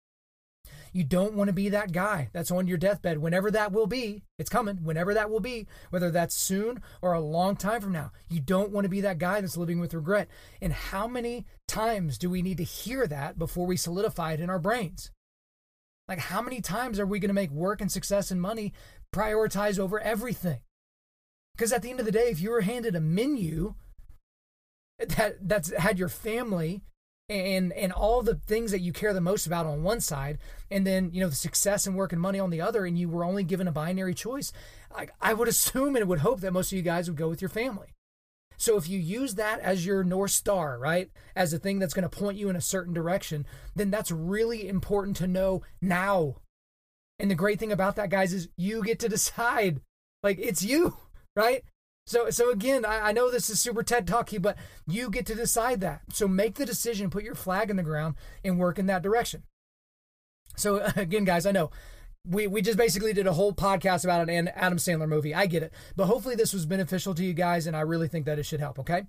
You 0.91 1.04
don't 1.04 1.36
want 1.36 1.50
to 1.50 1.54
be 1.54 1.69
that 1.69 1.91
guy 1.91 2.30
that's 2.34 2.52
on 2.52 2.67
your 2.67 2.78
deathbed, 2.78 3.19
whenever 3.19 3.52
that 3.52 3.72
will 3.72 3.88
be. 3.88 4.24
It's 4.38 4.50
coming, 4.50 4.78
whenever 4.78 5.13
that 5.13 5.30
will 5.30 5.39
be, 5.39 5.67
whether 5.89 6.10
that's 6.10 6.36
soon 6.36 6.82
or 7.02 7.13
a 7.13 7.19
long 7.19 7.56
time 7.56 7.82
from 7.82 7.91
now. 7.91 8.12
You 8.30 8.39
don't 8.39 8.72
want 8.72 8.86
to 8.86 8.89
be 8.89 9.02
that 9.02 9.19
guy 9.19 9.41
that's 9.41 9.58
living 9.58 9.80
with 9.80 9.93
regret. 9.93 10.28
And 10.62 10.74
how 10.74 11.08
many 11.08 11.45
times 11.67 12.17
do 12.17 12.30
we 12.30 12.41
need 12.41 12.58
to 12.58 12.63
hear 12.63 13.06
that 13.08 13.38
before 13.38 13.67
we 13.67 13.78
solidify 13.78 14.34
it 14.34 14.39
in 14.39 14.50
our 14.50 14.60
brains? 14.60 15.12
Like, 16.08 16.19
how 16.19 16.41
many 16.41 16.60
times 16.60 17.00
are 17.00 17.06
we 17.06 17.19
going 17.19 17.30
to 17.30 17.36
make 17.36 17.52
work 17.52 17.82
and 17.82 17.91
success 17.91 18.32
and 18.32 18.41
money 18.41 18.74
prioritize 19.13 19.78
over 19.78 20.00
everything? 20.00 20.60
Because 21.60 21.74
at 21.74 21.82
the 21.82 21.89
end 21.89 22.00
of 22.00 22.06
the 22.06 22.12
day, 22.13 22.30
if 22.30 22.39
you 22.39 22.52
were 22.52 22.62
handed 22.62 22.95
a 22.95 23.02
menu 23.02 23.76
that 24.98 25.45
that's 25.45 25.76
had 25.76 26.00
your 26.00 26.08
family 26.08 26.84
and 27.28 27.74
and 27.74 27.91
all 27.91 28.22
the 28.22 28.36
things 28.36 28.72
that 28.72 28.80
you 28.80 28.93
care 28.93 29.13
the 29.13 29.19
most 29.19 29.45
about 29.45 29.65
on 29.65 29.84
one 29.84 30.00
side, 30.00 30.38
and 30.72 30.88
then 30.88 31.10
you 31.12 31.19
know 31.19 31.28
the 31.28 31.36
success 31.36 31.86
and 31.86 31.98
work 31.98 32.13
and 32.13 32.22
money 32.22 32.39
on 32.39 32.50
the 32.50 32.62
other, 32.62 32.86
and 32.86 32.98
you 32.98 33.10
were 33.10 33.26
only 33.26 33.43
given 33.43 33.67
a 33.67 33.74
binary 33.74 34.13
choice, 34.13 34.54
I, 34.95 35.10
I 35.19 35.34
would 35.34 35.50
assume 35.50 35.98
and 35.98 36.08
would 36.08 36.19
hope 36.19 36.39
that 36.39 36.54
most 36.54 36.72
of 36.72 36.78
you 36.78 36.82
guys 36.82 37.10
would 37.10 37.17
go 37.17 37.28
with 37.28 37.41
your 37.41 37.50
family. 37.50 37.93
So 38.56 38.78
if 38.78 38.88
you 38.88 38.98
use 38.98 39.36
that 39.36 39.60
as 39.60 39.86
your 39.86 40.06
North 40.06 40.32
Star, 40.32 40.80
right, 40.80 41.12
as 41.36 41.52
a 41.52 41.60
thing 41.60 41.80
that's 41.80 41.93
going 41.93 42.10
to 42.10 42.19
point 42.19 42.38
you 42.38 42.48
in 42.48 42.56
a 42.56 42.62
certain 42.62 42.93
direction, 42.93 43.45
then 43.76 43.91
that's 43.91 44.12
really 44.12 44.69
important 44.69 45.17
to 45.17 45.28
know 45.28 45.63
now. 45.82 46.38
And 47.19 47.30
the 47.30 47.36
great 47.36 47.60
thing 47.60 47.74
about 47.74 47.98
that, 47.98 48.10
guys, 48.10 48.32
is 48.32 48.48
you 48.56 48.82
get 48.82 49.00
to 49.00 49.10
decide. 49.10 49.82
Like 50.22 50.38
it's 50.39 50.63
you, 50.63 50.98
right? 51.39 51.63
So, 52.06 52.30
so 52.30 52.52
again, 52.52 52.86
I, 52.86 53.10
I 53.10 53.12
know 53.12 53.32
this 53.32 53.49
is 53.49 53.60
super 53.60 53.84
TED 53.84 54.08
talky, 54.08 54.38
but 54.38 54.58
you 54.88 55.10
get 55.10 55.25
to 55.28 55.36
decide 55.36 55.80
that. 55.82 56.02
So 56.12 56.28
make 56.28 56.56
the 56.56 56.65
decision, 56.65 57.10
put 57.10 57.23
your 57.23 57.36
flag 57.36 57.69
in 57.69 57.78
the 57.78 57.84
ground, 57.84 58.15
and 58.43 58.60
work 58.60 58.78
in 58.80 58.88
that 58.88 59.04
direction. 59.04 59.43
So 60.58 60.84
again, 60.95 61.23
guys, 61.23 61.45
I 61.45 61.52
know 61.52 61.71
we, 62.28 62.47
we 62.47 62.62
just 62.62 62.78
basically 62.78 63.13
did 63.13 63.28
a 63.28 63.34
whole 63.34 63.54
podcast 63.54 64.04
about 64.04 64.30
an 64.30 64.49
Adam 64.49 64.78
Sandler 64.78 65.08
movie. 65.08 65.34
I 65.34 65.45
get 65.45 65.63
it. 65.63 65.73
But 65.95 66.08
hopefully 66.08 66.36
this 66.36 66.54
was 66.54 66.65
beneficial 66.65 67.15
to 67.15 67.23
you 67.23 67.34
guys, 67.34 67.67
and 67.67 67.75
I 67.75 67.82
really 67.82 68.08
think 68.08 68.25
that 68.25 68.39
it 68.39 68.43
should 68.43 68.60
help, 68.60 68.80
okay? 68.80 69.04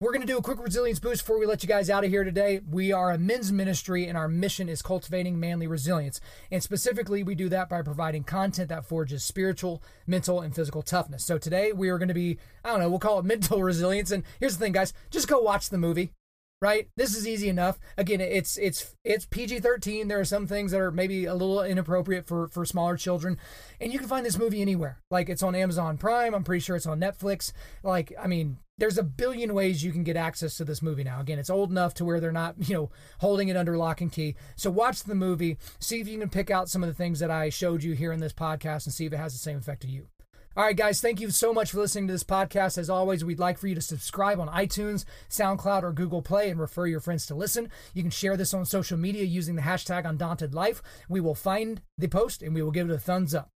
We're 0.00 0.12
going 0.12 0.20
to 0.20 0.32
do 0.32 0.38
a 0.38 0.42
quick 0.42 0.62
resilience 0.62 1.00
boost 1.00 1.22
before 1.22 1.40
we 1.40 1.46
let 1.46 1.64
you 1.64 1.68
guys 1.68 1.90
out 1.90 2.04
of 2.04 2.10
here 2.10 2.22
today. 2.22 2.60
We 2.70 2.92
are 2.92 3.10
a 3.10 3.18
men's 3.18 3.50
ministry, 3.50 4.06
and 4.06 4.16
our 4.16 4.28
mission 4.28 4.68
is 4.68 4.80
cultivating 4.80 5.40
manly 5.40 5.66
resilience. 5.66 6.20
And 6.52 6.62
specifically, 6.62 7.24
we 7.24 7.34
do 7.34 7.48
that 7.48 7.68
by 7.68 7.82
providing 7.82 8.22
content 8.22 8.68
that 8.68 8.84
forges 8.84 9.24
spiritual, 9.24 9.82
mental, 10.06 10.40
and 10.40 10.54
physical 10.54 10.82
toughness. 10.82 11.24
So 11.24 11.36
today, 11.36 11.72
we 11.72 11.88
are 11.88 11.98
going 11.98 12.06
to 12.06 12.14
be, 12.14 12.38
I 12.64 12.68
don't 12.68 12.78
know, 12.78 12.88
we'll 12.88 13.00
call 13.00 13.18
it 13.18 13.24
mental 13.24 13.60
resilience. 13.60 14.12
And 14.12 14.22
here's 14.38 14.56
the 14.56 14.64
thing, 14.64 14.72
guys 14.72 14.92
just 15.10 15.26
go 15.26 15.40
watch 15.40 15.68
the 15.68 15.78
movie 15.78 16.12
right? 16.60 16.88
This 16.96 17.16
is 17.16 17.26
easy 17.26 17.48
enough. 17.48 17.78
Again, 17.96 18.20
it's 18.20 18.56
it's 18.56 18.96
it's 19.04 19.26
PG-13. 19.26 20.08
There 20.08 20.18
are 20.18 20.24
some 20.24 20.48
things 20.48 20.72
that 20.72 20.80
are 20.80 20.90
maybe 20.90 21.24
a 21.24 21.32
little 21.32 21.62
inappropriate 21.62 22.26
for 22.26 22.48
for 22.48 22.64
smaller 22.64 22.96
children, 22.96 23.38
and 23.80 23.92
you 23.92 23.98
can 24.00 24.08
find 24.08 24.26
this 24.26 24.38
movie 24.38 24.60
anywhere. 24.60 24.98
Like 25.08 25.28
it's 25.28 25.44
on 25.44 25.54
Amazon 25.54 25.98
Prime. 25.98 26.34
I'm 26.34 26.42
pretty 26.42 26.58
sure 26.58 26.74
it's 26.74 26.84
on 26.84 26.98
Netflix. 26.98 27.52
Like 27.84 28.12
I 28.20 28.26
mean, 28.26 28.58
there's 28.78 28.98
a 28.98 29.02
billion 29.02 29.54
ways 29.54 29.82
you 29.82 29.92
can 29.92 30.04
get 30.04 30.16
access 30.16 30.56
to 30.56 30.64
this 30.64 30.80
movie 30.80 31.04
now. 31.04 31.20
Again, 31.20 31.38
it's 31.38 31.50
old 31.50 31.70
enough 31.70 31.94
to 31.94 32.04
where 32.04 32.20
they're 32.20 32.32
not, 32.32 32.54
you 32.68 32.74
know, 32.74 32.90
holding 33.18 33.48
it 33.48 33.56
under 33.56 33.76
lock 33.76 34.00
and 34.00 34.10
key. 34.10 34.36
So 34.56 34.70
watch 34.70 35.02
the 35.02 35.14
movie, 35.14 35.58
see 35.78 36.00
if 36.00 36.08
you 36.08 36.18
can 36.18 36.30
pick 36.30 36.50
out 36.50 36.68
some 36.68 36.82
of 36.82 36.88
the 36.88 36.94
things 36.94 37.20
that 37.20 37.30
I 37.30 37.50
showed 37.50 37.82
you 37.82 37.94
here 37.94 38.12
in 38.12 38.20
this 38.20 38.32
podcast 38.32 38.86
and 38.86 38.94
see 38.94 39.06
if 39.06 39.12
it 39.12 39.18
has 39.18 39.32
the 39.32 39.38
same 39.38 39.58
effect 39.58 39.82
to 39.82 39.88
you. 39.88 40.06
All 40.56 40.64
right, 40.64 40.76
guys, 40.76 41.00
thank 41.00 41.20
you 41.20 41.30
so 41.30 41.52
much 41.52 41.70
for 41.70 41.78
listening 41.78 42.08
to 42.08 42.12
this 42.12 42.24
podcast. 42.24 42.78
As 42.78 42.90
always, 42.90 43.24
we'd 43.24 43.38
like 43.38 43.58
for 43.58 43.68
you 43.68 43.76
to 43.76 43.80
subscribe 43.80 44.40
on 44.40 44.48
iTunes, 44.48 45.04
SoundCloud, 45.30 45.84
or 45.84 45.92
Google 45.92 46.20
Play 46.20 46.50
and 46.50 46.58
refer 46.58 46.86
your 46.86 46.98
friends 46.98 47.26
to 47.26 47.36
listen. 47.36 47.70
You 47.94 48.02
can 48.02 48.10
share 48.10 48.36
this 48.36 48.52
on 48.52 48.64
social 48.64 48.98
media 48.98 49.22
using 49.22 49.54
the 49.54 49.62
hashtag 49.62 50.04
Undaunted 50.04 50.54
Life. 50.54 50.82
We 51.08 51.20
will 51.20 51.36
find 51.36 51.80
the 51.96 52.08
post 52.08 52.42
and 52.42 52.56
we 52.56 52.62
will 52.62 52.72
give 52.72 52.90
it 52.90 52.94
a 52.94 52.98
thumbs 52.98 53.36
up. 53.36 53.50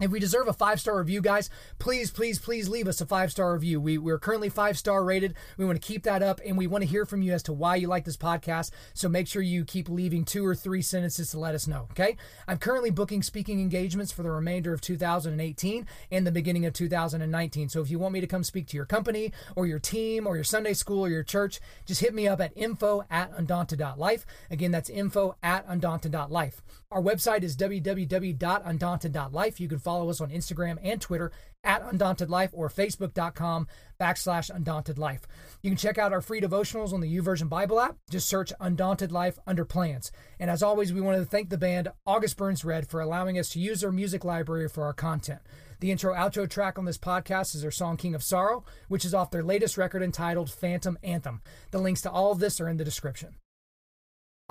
If 0.00 0.12
we 0.12 0.20
deserve 0.20 0.46
a 0.46 0.52
five 0.52 0.80
star 0.80 0.96
review, 0.96 1.20
guys, 1.20 1.50
please, 1.80 2.12
please, 2.12 2.38
please 2.38 2.68
leave 2.68 2.86
us 2.86 3.00
a 3.00 3.06
five 3.06 3.32
star 3.32 3.52
review. 3.52 3.80
We, 3.80 3.98
we're 3.98 4.20
currently 4.20 4.48
five 4.48 4.78
star 4.78 5.02
rated. 5.02 5.34
We 5.56 5.64
want 5.64 5.82
to 5.82 5.84
keep 5.84 6.04
that 6.04 6.22
up 6.22 6.40
and 6.46 6.56
we 6.56 6.68
want 6.68 6.82
to 6.82 6.88
hear 6.88 7.04
from 7.04 7.20
you 7.20 7.32
as 7.32 7.42
to 7.42 7.52
why 7.52 7.74
you 7.74 7.88
like 7.88 8.04
this 8.04 8.16
podcast. 8.16 8.70
So 8.94 9.08
make 9.08 9.26
sure 9.26 9.42
you 9.42 9.64
keep 9.64 9.88
leaving 9.88 10.24
two 10.24 10.46
or 10.46 10.54
three 10.54 10.82
sentences 10.82 11.32
to 11.32 11.40
let 11.40 11.56
us 11.56 11.66
know, 11.66 11.88
okay? 11.90 12.16
I'm 12.46 12.58
currently 12.58 12.90
booking 12.90 13.24
speaking 13.24 13.60
engagements 13.60 14.12
for 14.12 14.22
the 14.22 14.30
remainder 14.30 14.72
of 14.72 14.80
2018 14.80 15.88
and 16.12 16.24
the 16.24 16.30
beginning 16.30 16.64
of 16.64 16.74
2019. 16.74 17.68
So 17.68 17.80
if 17.80 17.90
you 17.90 17.98
want 17.98 18.14
me 18.14 18.20
to 18.20 18.28
come 18.28 18.44
speak 18.44 18.68
to 18.68 18.76
your 18.76 18.86
company 18.86 19.32
or 19.56 19.66
your 19.66 19.80
team 19.80 20.28
or 20.28 20.36
your 20.36 20.44
Sunday 20.44 20.74
school 20.74 21.06
or 21.06 21.08
your 21.08 21.24
church, 21.24 21.58
just 21.86 22.02
hit 22.02 22.14
me 22.14 22.28
up 22.28 22.40
at 22.40 22.52
info 22.54 23.02
at 23.10 23.32
undaunted.life. 23.36 24.24
Again, 24.48 24.70
that's 24.70 24.90
info 24.90 25.34
at 25.42 25.66
undaunted.life. 25.66 26.62
Our 26.92 27.02
website 27.02 27.42
is 27.42 27.56
www.undaunted.life. 27.56 29.60
You 29.60 29.68
can 29.68 29.80
follow 29.88 30.10
us 30.10 30.20
on 30.20 30.28
Instagram 30.28 30.76
and 30.82 31.00
Twitter 31.00 31.32
at 31.64 31.80
Undaunted 31.82 32.28
Life 32.28 32.50
or 32.52 32.68
Facebook.com 32.68 33.66
backslash 33.98 34.54
Undaunted 34.54 34.98
Life. 34.98 35.22
You 35.62 35.70
can 35.70 35.78
check 35.78 35.96
out 35.96 36.12
our 36.12 36.20
free 36.20 36.42
devotionals 36.42 36.92
on 36.92 37.00
the 37.00 37.16
YouVersion 37.16 37.48
Bible 37.48 37.80
app. 37.80 37.96
Just 38.10 38.28
search 38.28 38.52
Undaunted 38.60 39.10
Life 39.12 39.38
under 39.46 39.64
plans. 39.64 40.12
And 40.38 40.50
as 40.50 40.62
always, 40.62 40.92
we 40.92 41.00
want 41.00 41.16
to 41.16 41.24
thank 41.24 41.48
the 41.48 41.56
band 41.56 41.88
August 42.06 42.36
Burns 42.36 42.66
Red 42.66 42.86
for 42.86 43.00
allowing 43.00 43.38
us 43.38 43.48
to 43.50 43.60
use 43.60 43.80
their 43.80 43.90
music 43.90 44.26
library 44.26 44.68
for 44.68 44.84
our 44.84 44.92
content. 44.92 45.40
The 45.80 45.90
intro 45.90 46.12
outro 46.14 46.46
track 46.50 46.78
on 46.78 46.84
this 46.84 46.98
podcast 46.98 47.54
is 47.54 47.62
their 47.62 47.70
song 47.70 47.96
King 47.96 48.14
of 48.14 48.22
Sorrow, 48.22 48.66
which 48.88 49.06
is 49.06 49.14
off 49.14 49.30
their 49.30 49.42
latest 49.42 49.78
record 49.78 50.02
entitled 50.02 50.50
Phantom 50.50 50.98
Anthem. 51.02 51.40
The 51.70 51.78
links 51.78 52.02
to 52.02 52.10
all 52.10 52.30
of 52.30 52.40
this 52.40 52.60
are 52.60 52.68
in 52.68 52.76
the 52.76 52.84
description. 52.84 53.36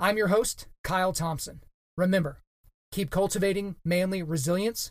I'm 0.00 0.16
your 0.16 0.28
host, 0.28 0.66
Kyle 0.82 1.12
Thompson. 1.12 1.60
Remember, 1.96 2.42
keep 2.90 3.10
cultivating 3.10 3.76
manly 3.84 4.20
resilience, 4.22 4.90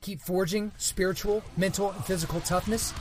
keep 0.00 0.20
forging 0.20 0.72
spiritual, 0.76 1.42
mental, 1.56 1.90
and 1.90 2.04
physical 2.04 2.40
toughness, 2.40 2.92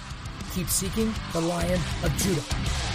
keep 0.53 0.67
seeking 0.67 1.13
the 1.33 1.41
Lion 1.41 1.79
of 2.03 2.15
Judah. 2.17 2.86